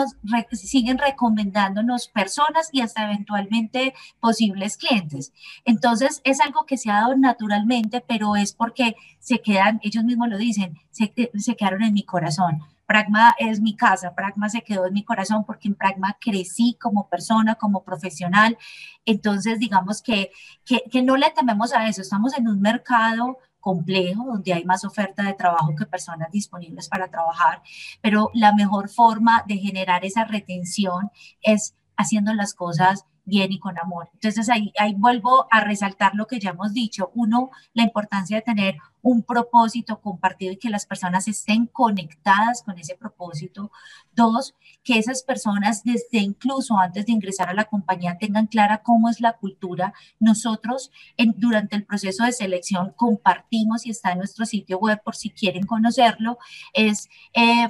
[0.51, 5.32] siguen recomendándonos personas y hasta eventualmente posibles clientes.
[5.63, 10.28] Entonces, es algo que se ha dado naturalmente, pero es porque se quedan, ellos mismos
[10.30, 12.63] lo dicen, se, se quedaron en mi corazón.
[12.88, 17.09] Pragma es mi casa, Pragma se quedó en mi corazón porque en Pragma crecí como
[17.09, 18.57] persona, como profesional.
[19.05, 20.32] Entonces, digamos que,
[20.65, 22.01] que, que no le tememos a eso.
[22.01, 27.07] Estamos en un mercado complejo, donde hay más oferta de trabajo que personas disponibles para
[27.07, 27.63] trabajar,
[27.99, 31.09] pero la mejor forma de generar esa retención
[31.41, 34.09] es haciendo las cosas bien y con amor.
[34.13, 37.11] Entonces ahí, ahí vuelvo a resaltar lo que ya hemos dicho.
[37.15, 42.80] Uno, la importancia de tener un propósito compartido y que las personas estén conectadas con
[42.80, 43.71] ese propósito.
[44.15, 49.09] Dos, que esas personas desde incluso antes de ingresar a la compañía tengan clara cómo
[49.09, 49.93] es la cultura.
[50.19, 55.15] Nosotros en, durante el proceso de selección compartimos y está en nuestro sitio web por
[55.15, 56.38] si quieren conocerlo,
[56.73, 57.09] es...
[57.34, 57.67] Eh,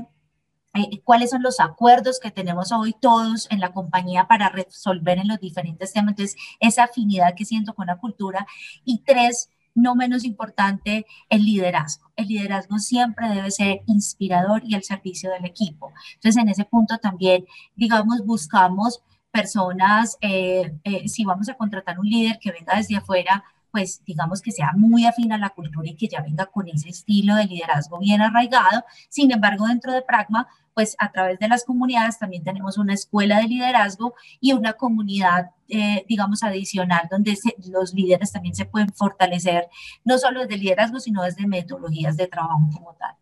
[1.03, 5.39] cuáles son los acuerdos que tenemos hoy todos en la compañía para resolver en los
[5.39, 6.11] diferentes temas.
[6.11, 8.45] Entonces, esa afinidad que siento con la cultura.
[8.83, 12.11] Y tres, no menos importante, el liderazgo.
[12.15, 15.91] El liderazgo siempre debe ser inspirador y el servicio del equipo.
[16.15, 17.45] Entonces, en ese punto también,
[17.75, 19.01] digamos, buscamos
[19.31, 23.43] personas, eh, eh, si vamos a contratar un líder que venga desde afuera,
[23.75, 26.87] pues digamos que sea muy afín a la cultura y que ya venga con ese
[26.87, 28.85] estilo de liderazgo bien arraigado.
[29.09, 33.39] Sin embargo, dentro de Pragma, pues a través de las comunidades también tenemos una escuela
[33.39, 37.35] de liderazgo y una comunidad, eh, digamos, adicional donde
[37.71, 39.67] los líderes también se pueden fortalecer,
[40.03, 43.15] no solo desde liderazgo, sino desde metodologías de trabajo como tal.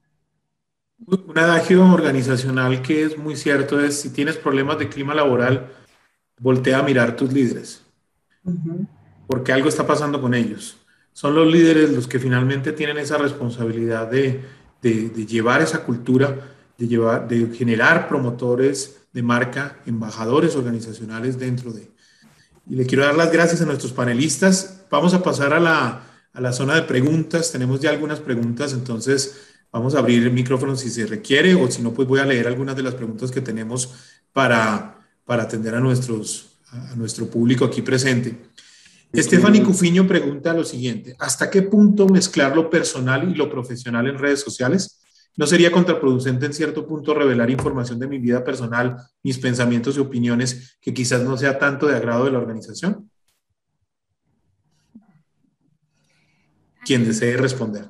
[1.06, 5.72] Un adagio organizacional que es muy cierto es, si tienes problemas de clima laboral,
[6.39, 7.86] voltea a mirar tus líderes,
[9.28, 10.78] porque algo está pasando con ellos.
[11.12, 14.43] Son los líderes los que finalmente tienen esa responsabilidad de,
[14.82, 21.72] de, de llevar esa cultura de, llevar, de generar promotores de marca, embajadores organizacionales dentro
[21.72, 21.92] de.
[22.70, 24.86] Y le quiero dar las gracias a nuestros panelistas.
[24.90, 26.04] Vamos a pasar a la,
[26.34, 27.52] a la zona de preguntas.
[27.52, 29.36] Tenemos ya algunas preguntas, entonces
[29.72, 32.48] vamos a abrir el micrófono si se requiere o si no, pues voy a leer
[32.48, 33.94] algunas de las preguntas que tenemos
[34.32, 38.38] para, para atender a, nuestros, a nuestro público aquí presente.
[39.16, 44.18] Stephanie Cufiño pregunta lo siguiente, ¿hasta qué punto mezclar lo personal y lo profesional en
[44.18, 45.03] redes sociales?
[45.36, 50.00] ¿No sería contraproducente en cierto punto revelar información de mi vida personal, mis pensamientos y
[50.00, 53.10] opiniones que quizás no sea tanto de agrado de la organización?
[56.86, 57.90] Quien desee responder.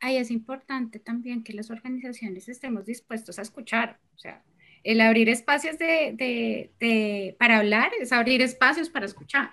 [0.00, 3.98] Ahí es importante también que las organizaciones estemos dispuestos a escuchar.
[4.14, 4.44] O sea,
[4.84, 9.50] el abrir espacios de, para hablar es abrir espacios para escuchar.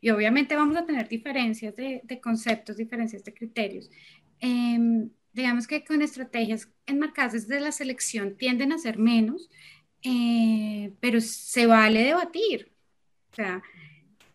[0.00, 3.90] Y obviamente vamos a tener diferencias de, conceptos, diferencias de criterios.
[4.38, 9.50] Em, digamos que con estrategias enmarcadas desde la selección tienden a ser menos,
[10.02, 12.72] eh, pero se vale debatir.
[13.32, 13.62] O sea,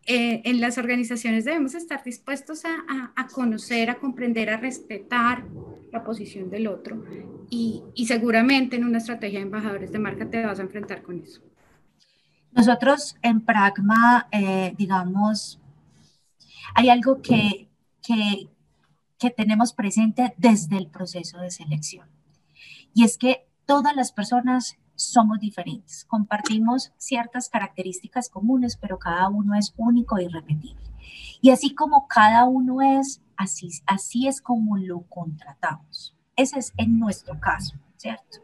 [0.06, 5.46] eh, en las organizaciones debemos estar dispuestos a, a, conocer, a comprender, a respetar
[5.92, 7.04] la posición del otro
[7.50, 11.20] y, y, seguramente en una estrategia de embajadores de marca te vas a enfrentar con
[11.20, 11.42] eso.
[12.52, 15.60] Nosotros en Pragma, eh, digamos,
[16.74, 17.68] hay algo que,
[18.06, 18.48] que,
[19.20, 22.08] que tenemos presente desde el proceso de selección.
[22.94, 29.56] Y es que todas las personas somos diferentes, compartimos ciertas características comunes, pero cada uno
[29.56, 30.84] es único e irrepetible.
[31.42, 36.16] Y así como cada uno es, así, así es como lo contratamos.
[36.36, 38.40] Ese es en nuestro caso, ¿cierto?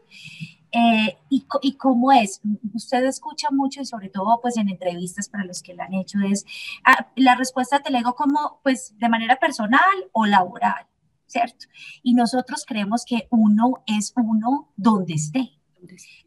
[0.78, 2.42] Eh, y, y, cómo es,
[2.74, 6.18] usted escucha mucho y sobre todo pues en entrevistas para los que la han hecho
[6.20, 6.44] es,
[6.84, 9.80] ah, la respuesta te la digo como pues de manera personal
[10.12, 10.86] o laboral,
[11.26, 11.64] ¿cierto?
[12.02, 15.52] Y nosotros creemos que uno es uno donde esté.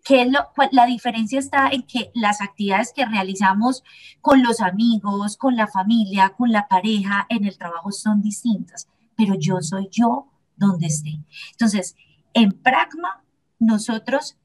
[0.04, 3.84] Que lo, la diferencia está en que las actividades que realizamos
[4.20, 9.36] con los amigos, con la familia, con la pareja, en el trabajo son distintas, pero
[9.36, 11.20] yo soy yo donde esté.
[11.52, 11.96] Entonces,
[12.34, 13.24] en Pragma
[13.60, 14.38] nosotros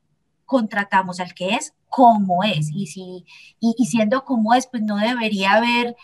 [0.45, 3.24] contratamos al que es como es y, si,
[3.61, 5.97] y, siendo como es, pues no debería haber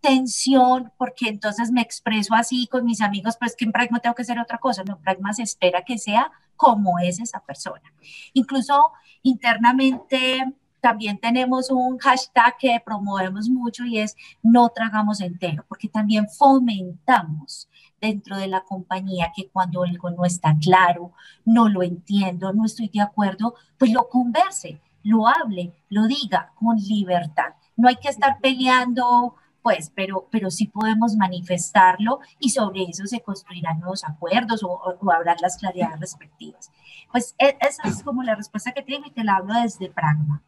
[0.00, 4.22] tensión porque entonces me expreso así con mis amigos, pues que en Pragma tengo que
[4.22, 7.92] hacer otra cosa, no, Pragma se espera que sea como es esa persona.
[8.34, 8.92] Incluso
[9.22, 16.28] internamente también tenemos un hashtag que promovemos mucho y es no tragamos entero, porque también
[16.28, 17.68] fomentamos
[18.00, 21.12] dentro de la compañía que cuando algo no está claro,
[21.44, 26.76] no lo entiendo, no estoy de acuerdo, pues lo converse, lo hable, lo diga con
[26.76, 27.54] libertad.
[27.76, 33.20] No hay que estar peleando, pues, pero, pero sí podemos manifestarlo y sobre eso se
[33.20, 36.70] construirán nuevos acuerdos o, o, habrá las claridades respectivas.
[37.12, 40.42] Pues e, esa es como la respuesta que tengo y te la hablo desde Pragma.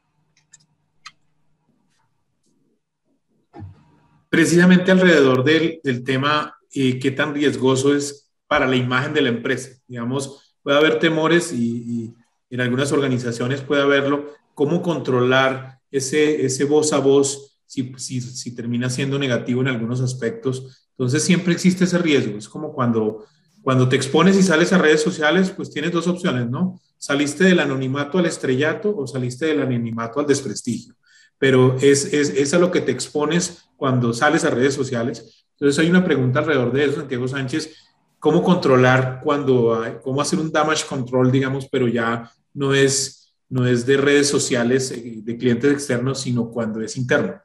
[4.29, 9.29] Precisamente alrededor del, del tema y qué tan riesgoso es para la imagen de la
[9.29, 9.71] empresa.
[9.87, 12.15] Digamos, puede haber temores y,
[12.51, 14.35] en algunas organizaciones puede haberlo.
[14.55, 20.03] ¿Cómo controlar ese, ese voz a voz si, si, si termina siendo negativo en algunos
[20.03, 20.87] aspectos?
[20.91, 22.37] Entonces siempre existe ese riesgo.
[22.37, 23.25] Es como cuando,
[23.63, 26.79] cuando te expones y sales a redes sociales, pues tienes dos opciones, ¿no?
[26.99, 30.95] Saliste del anonimato al estrellato o saliste del anonimato al desprestigio.
[31.39, 35.42] pero es, es, es a lo que te expones cuando sales a redes sociales.
[35.63, 37.73] Entonces hay una pregunta alrededor de eso, Santiago Sánchez,
[38.19, 43.87] ¿cómo controlar cuando, cómo hacer un damage control, digamos, pero ya no es, no es
[43.87, 47.41] de redes sociales, eh, de clientes externos, sino cuando es interno?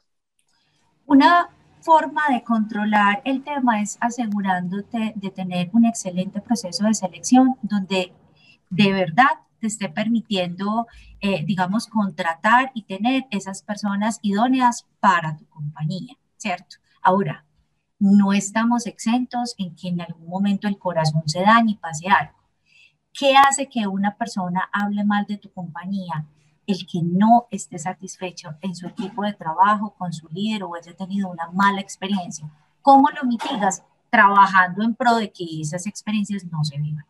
[1.06, 1.50] Una
[1.82, 8.14] forma de controlar el tema es asegurándote de tener un excelente proceso de selección donde
[8.72, 9.30] de verdad
[9.60, 10.88] te esté permitiendo,
[11.22, 16.78] eh, digamos, contratar y tener esas personas idóneas para tu compañía, ¿cierto?
[17.04, 17.46] Ahora,
[18.00, 22.34] no estamos exentos en que en algún momento el corazón se dañe y pase algo.
[23.14, 26.26] ¿Qué hace que una persona hable mal de tu compañía?
[26.68, 30.94] el que no esté satisfecho en su equipo de trabajo, con su líder o haya
[30.94, 32.52] tenido una mala experiencia.
[32.82, 33.84] ¿Cómo lo mitigas?
[34.10, 37.06] Trabajando en pro de que esas experiencias no se vivan.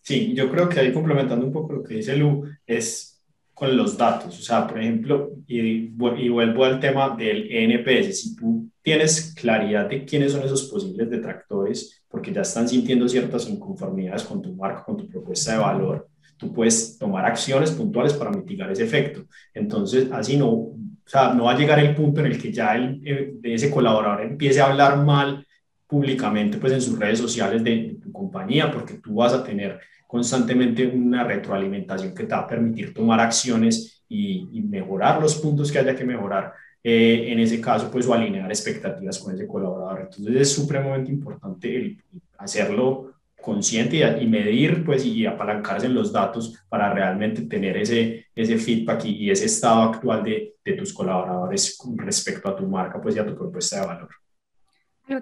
[0.00, 3.19] Sí, yo creo que ahí complementando un poco lo que dice Lu, es
[3.60, 4.38] con los datos.
[4.38, 9.86] O sea, por ejemplo, y, y vuelvo al tema del NPS, si tú tienes claridad
[9.86, 14.82] de quiénes son esos posibles detractores, porque ya están sintiendo ciertas inconformidades con tu marca,
[14.82, 16.08] con tu propuesta de valor,
[16.38, 19.26] tú puedes tomar acciones puntuales para mitigar ese efecto.
[19.52, 22.74] Entonces, así no, o sea, no va a llegar el punto en el que ya
[22.74, 25.46] el, eh, de ese colaborador empiece a hablar mal
[25.86, 29.80] públicamente pues en sus redes sociales de, tu compañía, porque tú vas a tener
[30.10, 35.78] constantemente una retroalimentación que te va a permitir tomar acciones y, mejorar los puntos que
[35.78, 36.52] haya que mejorar.
[36.82, 40.00] Eh, en ese caso, pues, o alinear expectativas con ese colaborador.
[40.00, 41.96] Entonces, es supremamente importante
[42.38, 48.58] hacerlo consciente y, medir pues y apalancarse en los datos para realmente tener ese, ese
[48.58, 53.14] feedback y, ese estado actual de, de, tus colaboradores con respecto a tu marca pues
[53.14, 54.08] y a tu propuesta de valor.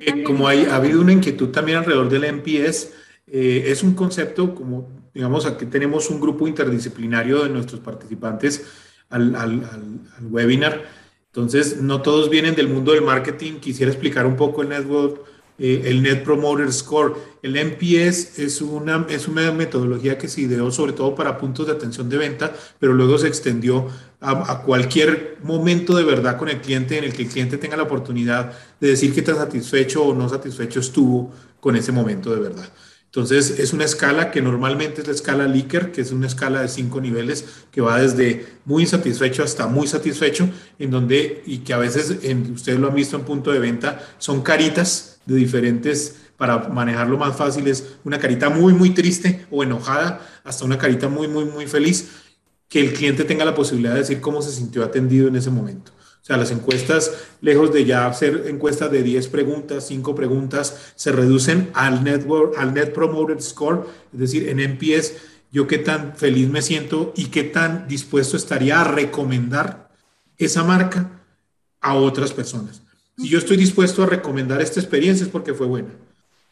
[0.01, 2.93] Eh, como hay, ha habido una inquietud también alrededor del MPS,
[3.33, 8.65] eh, es un concepto como, digamos, aquí tenemos un grupo interdisciplinario de nuestros participantes
[9.09, 9.63] al,
[10.31, 10.85] webinar,
[11.27, 15.21] entonces no todos vienen del mundo del marketing, quisiera explicar un poco el network
[15.61, 17.17] eh, el Net Promoter Score.
[17.43, 21.73] El NPS es una, es una metodología que se ideó sobre todo para puntos de
[21.73, 23.89] atención de venta, pero luego se extendió
[24.21, 27.85] a, cualquier momento de verdad con el cliente en el que el cliente tenga la
[27.85, 32.69] oportunidad de decir qué tan satisfecho o no satisfecho estuvo con ese momento de verdad.
[33.09, 36.69] Entonces, es una escala que normalmente es la escala Likert, que es una escala de
[36.69, 40.47] cinco niveles que va desde muy insatisfecho hasta muy satisfecho,
[40.79, 44.07] en donde, y que a veces, en, ustedes lo han visto en punto de venta,
[44.19, 49.63] son caritas de diferentes, para manejarlo más fácil, es una carita muy, muy triste o
[49.63, 52.11] enojada, hasta una carita muy, muy, muy feliz,
[52.69, 55.93] que el cliente tenga la posibilidad de decir cómo se sintió atendido en ese momento.
[56.23, 61.13] O sea, las encuestas, lejos de ya hacer encuestas de 10 preguntas, 5 preguntas, se
[61.13, 65.15] reducen al, network, al Net Promoted Score, es decir, en NPS,
[65.51, 69.91] yo qué tan feliz me siento y qué tan dispuesto estaría a recomendar
[70.37, 71.23] esa marca
[71.81, 72.83] a otras personas.
[73.17, 75.89] Si yo estoy dispuesto a recomendar esta experiencia es porque fue buena.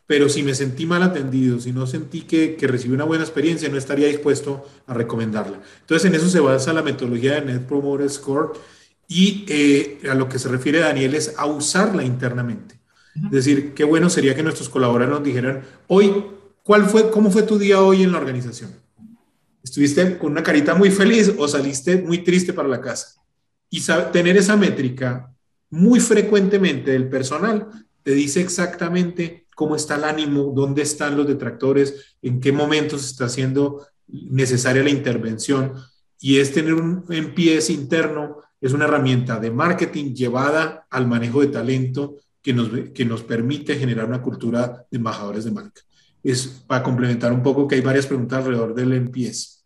[0.06, 3.68] Pero si me sentí mal atendido, si no sentí que, que recibí una buena experiencia,
[3.68, 5.60] no estaría dispuesto a recomendarla.
[5.80, 8.52] Entonces, en eso se basa la metodología de Net Promoter Score
[9.08, 12.76] y eh, a lo que se refiere Daniel es a usarla internamente.
[13.24, 16.26] Es decir, qué bueno sería que nuestros colaboradores nos dijeran, hoy,
[16.62, 18.72] ¿cuál fue, ¿cómo fue tu día hoy en la organización?
[19.62, 23.22] ¿Estuviste con una carita muy feliz o saliste muy triste para la casa?
[23.70, 25.34] Y tener esa métrica
[25.70, 27.68] muy frecuentemente el personal
[28.02, 33.28] te dice exactamente cómo está el ánimo, dónde están los detractores, en qué momentos está
[33.28, 35.72] siendo necesaria la intervención.
[36.20, 41.48] Y es tener un MPS interno, es una herramienta de marketing llevada al manejo de
[41.48, 45.82] talento que nos, que nos permite generar una cultura de embajadores de marca.
[46.22, 49.64] Es para complementar un poco que hay varias preguntas alrededor del MPS.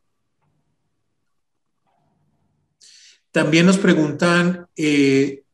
[3.33, 5.45] También nos preguntan eh,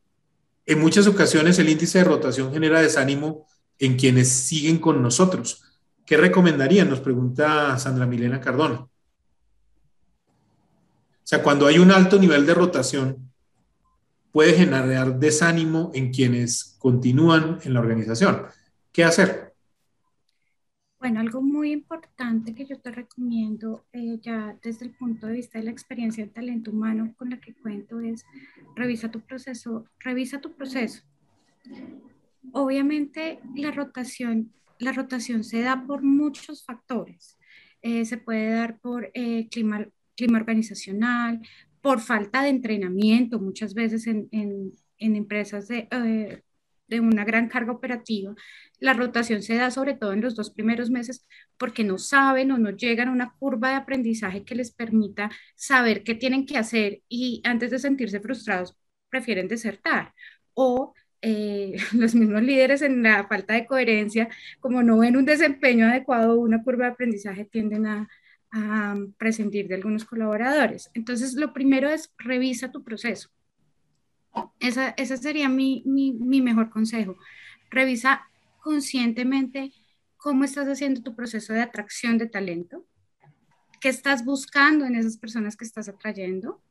[0.64, 3.46] en muchas ocasiones el índice de rotación genera desánimo
[3.78, 5.62] en quienes siguen con nosotros.
[6.04, 6.88] ¿Qué recomendarían?
[6.88, 8.86] Nos pregunta Sandra Milena Cardona.
[11.26, 13.25] O sea, cuando hay un alto nivel de rotación,
[14.36, 18.42] puede generar desánimo en quienes continúan en la organización.
[18.92, 19.54] ¿Qué hacer?
[21.00, 25.58] Bueno, algo muy importante que yo te recomiendo eh, ya desde el punto de vista
[25.58, 28.26] de la experiencia de talento humano con la que cuento es
[28.74, 31.02] revisa tu proceso, revisa tu proceso.
[32.52, 37.38] Obviamente la rotación, la rotación se da por muchos factores.
[37.80, 41.40] Eh, se puede dar por eh, clima, clima organizacional,
[41.86, 45.86] por falta de entrenamiento, muchas veces en, en, empresas de,
[46.88, 48.34] de una gran carga operativa,
[48.80, 51.24] la rotación se da sobre todo en los dos primeros meses
[51.56, 56.02] porque no saben o no llegan a una curva de aprendizaje que les permita saber
[56.02, 58.76] qué tienen que hacer y antes de sentirse frustrados,
[59.08, 60.12] prefieren desertar.
[60.54, 60.92] O
[61.22, 66.40] eh, los mismos líderes en la falta de coherencia, como no ven un desempeño adecuado,
[66.40, 68.08] una curva de aprendizaje, tienden a,
[69.18, 70.90] prescindir de algunos colaboradores.
[70.94, 73.28] Entonces, lo primero es revisa tu proceso.
[74.60, 77.16] Esa, ese sería mi, mi, mi mejor consejo.
[77.70, 78.28] Revisa
[78.60, 79.72] conscientemente
[80.16, 82.84] cómo estás haciendo tu proceso de atracción de talento,
[83.80, 86.62] qué estás buscando en esas personas que estás atrayendo.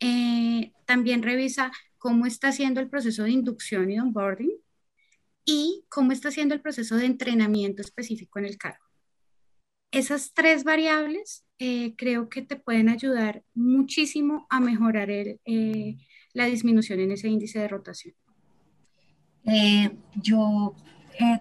[0.00, 4.50] Eh, también revisa cómo está haciendo el proceso de inducción y onboarding
[5.44, 8.89] y cómo está haciendo el proceso de entrenamiento específico en el cargo.
[9.90, 15.96] Esas tres variables eh, creo que te pueden ayudar muchísimo a mejorar eh,
[16.32, 18.14] la disminución en ese índice de rotación.
[20.22, 20.74] yo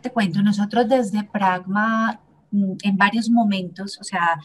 [0.01, 2.21] te cuento, nosotros desde Pragma
[2.51, 4.39] mm, en varios momentos, o sea,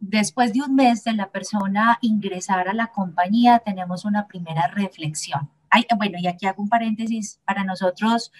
[0.00, 5.50] Después de un mes de la persona ingresar a la compañía, tenemos una primera reflexión.
[5.96, 8.30] bueno, y aquí hago un paréntesis, para nosotros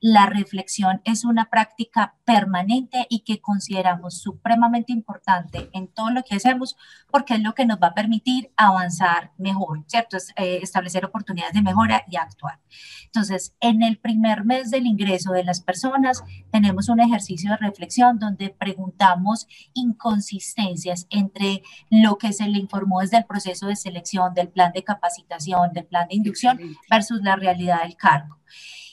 [0.00, 6.36] la reflexión es una práctica permanente y que consideramos supremamente importante en todo lo que
[6.36, 6.76] hacemos
[7.10, 10.16] porque es lo que nos va a permitir avanzar mejor, ¿cierto?
[10.16, 12.60] Es, eh, establecer oportunidades de mejora y actuar.
[13.06, 16.22] Entonces, en el primer mes del ingreso de las personas
[16.52, 23.18] tenemos un ejercicio de reflexión donde preguntamos inconsistencias entre lo que se le informó desde
[23.18, 27.82] el proceso de selección, del plan de capacitación, del plan de inducción versus la realidad
[27.82, 28.38] del cargo.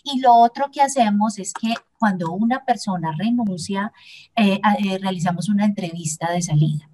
[0.06, 3.91] Y lo otro que hacemos es que cuando una persona renuncia,
[4.36, 6.90] eh, eh, realizamos una entrevista de salida.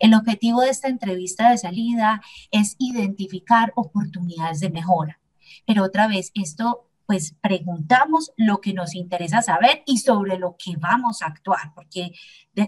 [0.00, 2.20] El objetivo de esta entrevista de salida
[2.50, 5.20] es identificar oportunidades de mejora.
[5.64, 10.76] Pero otra vez, esto pues preguntamos lo que nos interesa saber y sobre lo que
[10.76, 12.10] vamos a actuar, porque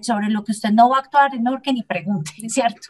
[0.03, 2.89] sobre lo que usted no va a actuar mejor que ni pregunte, ¿cierto?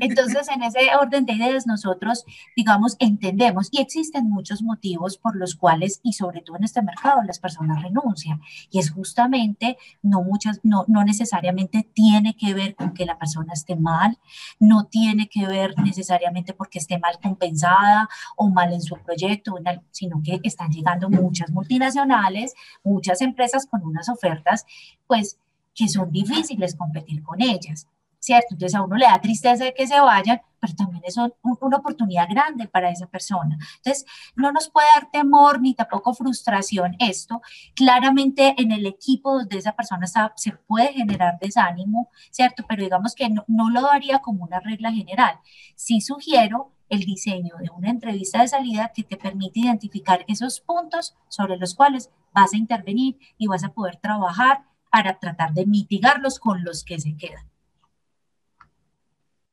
[0.00, 2.24] Entonces, en ese orden de ideas, nosotros,
[2.56, 7.22] digamos, entendemos y existen muchos motivos por los cuales, y sobre todo en este mercado,
[7.22, 8.40] las personas renuncian.
[8.70, 13.52] Y es justamente, no muchas, no, no necesariamente tiene que ver con que la persona
[13.52, 14.18] esté mal,
[14.58, 19.56] no tiene que ver necesariamente porque esté mal compensada o mal en su proyecto,
[19.90, 24.66] sino que están llegando muchas multinacionales, muchas empresas con unas ofertas,
[25.06, 25.38] pues
[25.78, 27.86] que son difíciles competir con ellas,
[28.18, 28.48] ¿cierto?
[28.50, 32.26] Entonces a uno le da tristeza de que se vayan, pero también es una oportunidad
[32.28, 33.56] grande para esa persona.
[33.76, 37.42] Entonces, no nos puede dar temor ni tampoco frustración esto.
[37.76, 42.64] Claramente en el equipo donde esa persona está, se puede generar desánimo, ¿cierto?
[42.68, 45.38] Pero digamos que no, no lo daría como una regla general.
[45.76, 51.14] Sí sugiero el diseño de una entrevista de salida que te permite identificar esos puntos
[51.28, 56.38] sobre los cuales vas a intervenir y vas a poder trabajar para tratar de mitigarlos
[56.38, 57.48] con los que se quedan.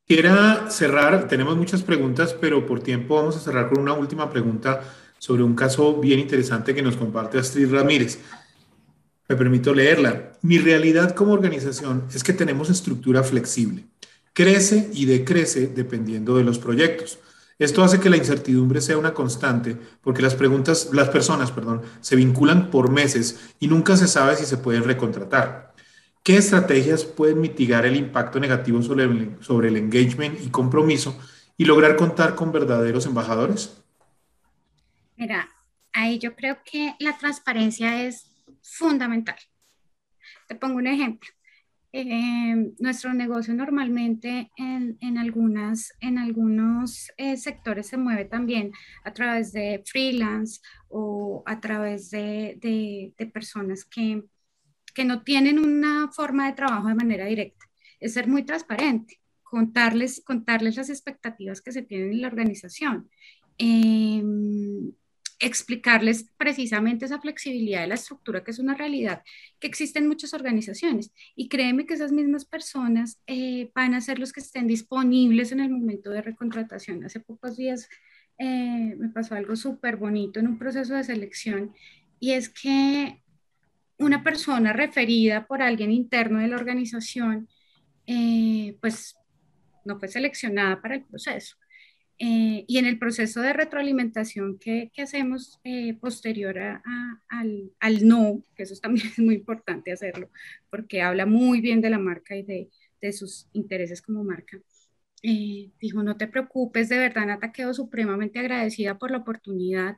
[0.08, 4.84] Quiera cerrar, tenemos muchas preguntas, pero por tiempo vamos a cerrar con una última pregunta
[5.18, 8.20] sobre un caso bien interesante que nos comparte Astrid Ramírez.
[9.28, 10.34] Me permito leerla.
[10.44, 13.86] Mi realidad como organización es que tenemos estructura flexible.
[14.34, 17.18] Crece y decrece dependiendo de los proyectos.
[17.58, 22.16] Esto hace que la incertidumbre sea una constante porque las preguntas, las personas, perdón, se
[22.18, 25.74] vinculan por meses y nunca se sabe si se pueden recontratar.
[26.22, 31.18] ¿Qué estrategias pueden mitigar el impacto negativo sobre el, sobre el engagement y compromiso
[31.56, 33.78] y lograr contar con verdaderos embajadores?
[35.16, 35.48] Mira,
[35.94, 38.26] ahí yo creo que la transparencia es
[38.62, 39.38] fundamental.
[40.48, 41.30] Te pongo un ejemplo.
[41.98, 48.74] Eh, nuestro negocio normalmente en, en algunas, en algunos eh, sectores se mueve también
[49.06, 50.60] a través de freelance
[50.90, 52.60] o a través de,
[53.18, 54.26] de, personas que,
[54.94, 57.66] que, no tienen una forma de trabajo de manera directa.
[58.02, 63.10] Es ser muy transparente, contarles, contarles las expectativas que se tienen en la organización.
[63.58, 64.22] Eh,
[65.40, 69.24] explicarles precisamente esa flexibilidad de la estructura, que es una realidad
[69.60, 71.12] que existe en muchas organizaciones.
[71.36, 75.60] Y créeme que esas mismas personas eh, van a ser los que estén disponibles en
[75.60, 77.04] el momento de recontratación.
[77.04, 77.90] Hace pocos días
[78.38, 81.74] eh, me pasó algo súper bonito en un proceso de selección
[82.20, 83.22] y es que
[83.98, 87.48] una persona referida por alguien interno de la organización,
[88.08, 89.16] eh, pues
[89.86, 91.56] no fue seleccionada para el proceso.
[92.18, 96.82] Eh, y en el proceso de retroalimentación que, que hacemos eh, posterior a,
[97.28, 100.30] al, al, no, que eso también es muy importante hacerlo,
[100.70, 102.70] porque habla muy bien de la marca y de,
[103.02, 104.60] de sus intereses como marca.
[105.24, 109.98] Eh, dijo, no te preocupes, de verdad, Nata, quedo supremamente agradecida por la oportunidad.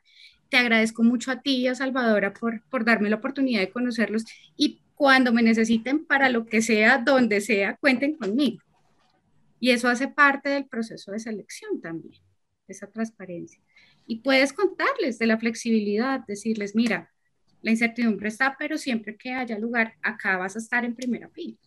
[0.49, 4.23] Te agradezco mucho a ti y a Salvadora por, por darme la oportunidad de conocerlos
[4.56, 8.60] y cuando me necesiten para lo que sea, donde sea, cuenten conmigo.
[9.60, 12.22] Y eso hace parte del proceso de selección también,
[12.68, 13.62] esa transparencia.
[14.06, 17.12] Y puedes contarles de la flexibilidad, decirles, mira,
[17.62, 21.58] la incertidumbre está, pero siempre que haya lugar, acá vas a estar en primera fila.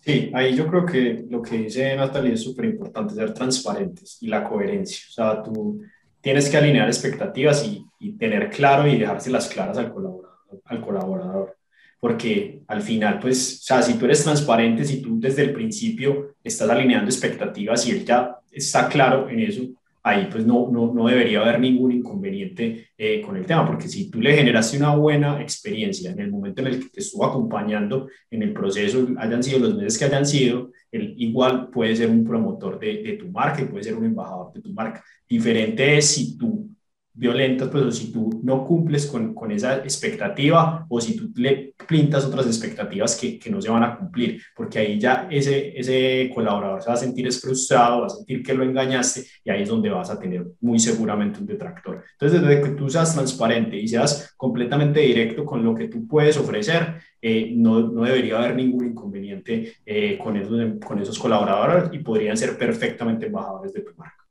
[0.00, 4.28] Sí, ahí yo creo que lo que dice Natalia es súper importante, ser transparentes y
[4.28, 5.04] la coherencia.
[5.08, 5.82] O sea, tú
[6.20, 7.84] tienes que alinear expectativas y,
[8.16, 11.57] tener claro y dejárselas claras al colaborador, al colaborador.
[12.00, 16.36] Porque al final, pues, o sea, si tú eres transparente, si tú desde el principio
[16.44, 19.62] estás alineando expectativas y él ya está claro en eso,
[20.02, 24.10] ahí pues no, no, no debería haber ningún inconveniente eh, con el tema, porque si
[24.10, 28.08] tú le generaste una buena experiencia en el momento en el que te estuvo acompañando
[28.30, 32.24] en el proceso, hayan sido los meses que hayan sido, él igual puede ser un
[32.24, 35.04] promotor de, de tu marca y puede ser un embajador de tu marca.
[35.28, 36.70] Diferente es si tú
[37.18, 41.74] violentas, pues o si tú no cumples con, con, esa expectativa o si tú le
[41.88, 46.30] pintas otras expectativas que, que, no se van a cumplir, porque ahí ya ese, ese
[46.32, 49.68] colaborador se va a sentir frustrado, va a sentir que lo engañaste y ahí es
[49.68, 52.04] donde vas a tener muy seguramente un detractor.
[52.12, 56.36] Entonces, desde que tú seas transparente y seas completamente directo con lo que tú puedes
[56.36, 61.98] ofrecer, eh, no, no, debería haber ningún inconveniente eh, con, esos, con esos colaboradores y
[61.98, 64.27] podrían ser perfectamente embajadores de tu marca.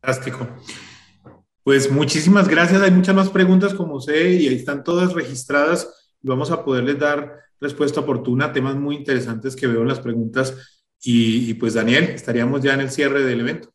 [0.00, 0.48] Fantástico.
[1.62, 2.80] Pues muchísimas gracias.
[2.82, 6.98] Hay muchas más preguntas, como sé, y ahí están todas registradas y vamos a poderles
[6.98, 10.82] dar respuesta oportuna temas muy interesantes que veo en las preguntas.
[11.02, 13.72] Y, y, pues Daniel, estaríamos ya en el cierre del evento.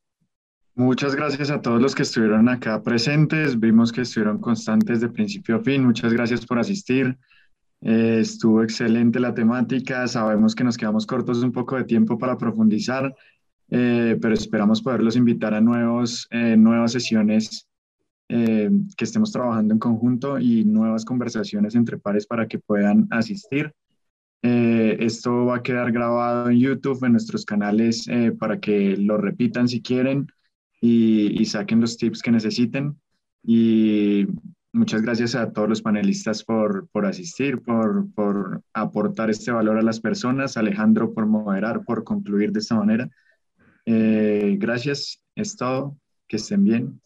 [0.76, 3.60] Muchas gracias a todos los que estuvieron acá presentes.
[3.60, 5.86] Vimos que estuvieron constantes de principio a fin.
[5.86, 7.18] Muchas gracias por asistir.
[7.82, 10.08] Eh, estuvo excelente la temática.
[10.08, 13.16] Sabemos que nos quedamos cortos un poco de tiempo para profundizar,
[13.70, 17.68] eh, pero esperamos poderlos invitar a nuevos, eh, nuevas sesiones
[18.28, 23.72] eh, que estemos trabajando en conjunto y nuevas conversaciones entre pares para que puedan asistir.
[24.42, 29.18] Eh, esto va a quedar grabado en YouTube, en nuestros canales, eh, para que lo
[29.18, 30.28] repitan si quieren
[30.82, 33.00] y, y, saquen los tips que necesiten.
[33.44, 34.26] Y
[34.74, 39.84] muchas gracias a todos los panelistas por, por asistir, por, por aportar este valor a
[39.84, 40.58] las personas.
[40.58, 43.10] Alejandro por moderar, por concluir de esta manera.
[43.86, 45.98] Gracias, es todo.
[46.28, 47.02] Que estén bien.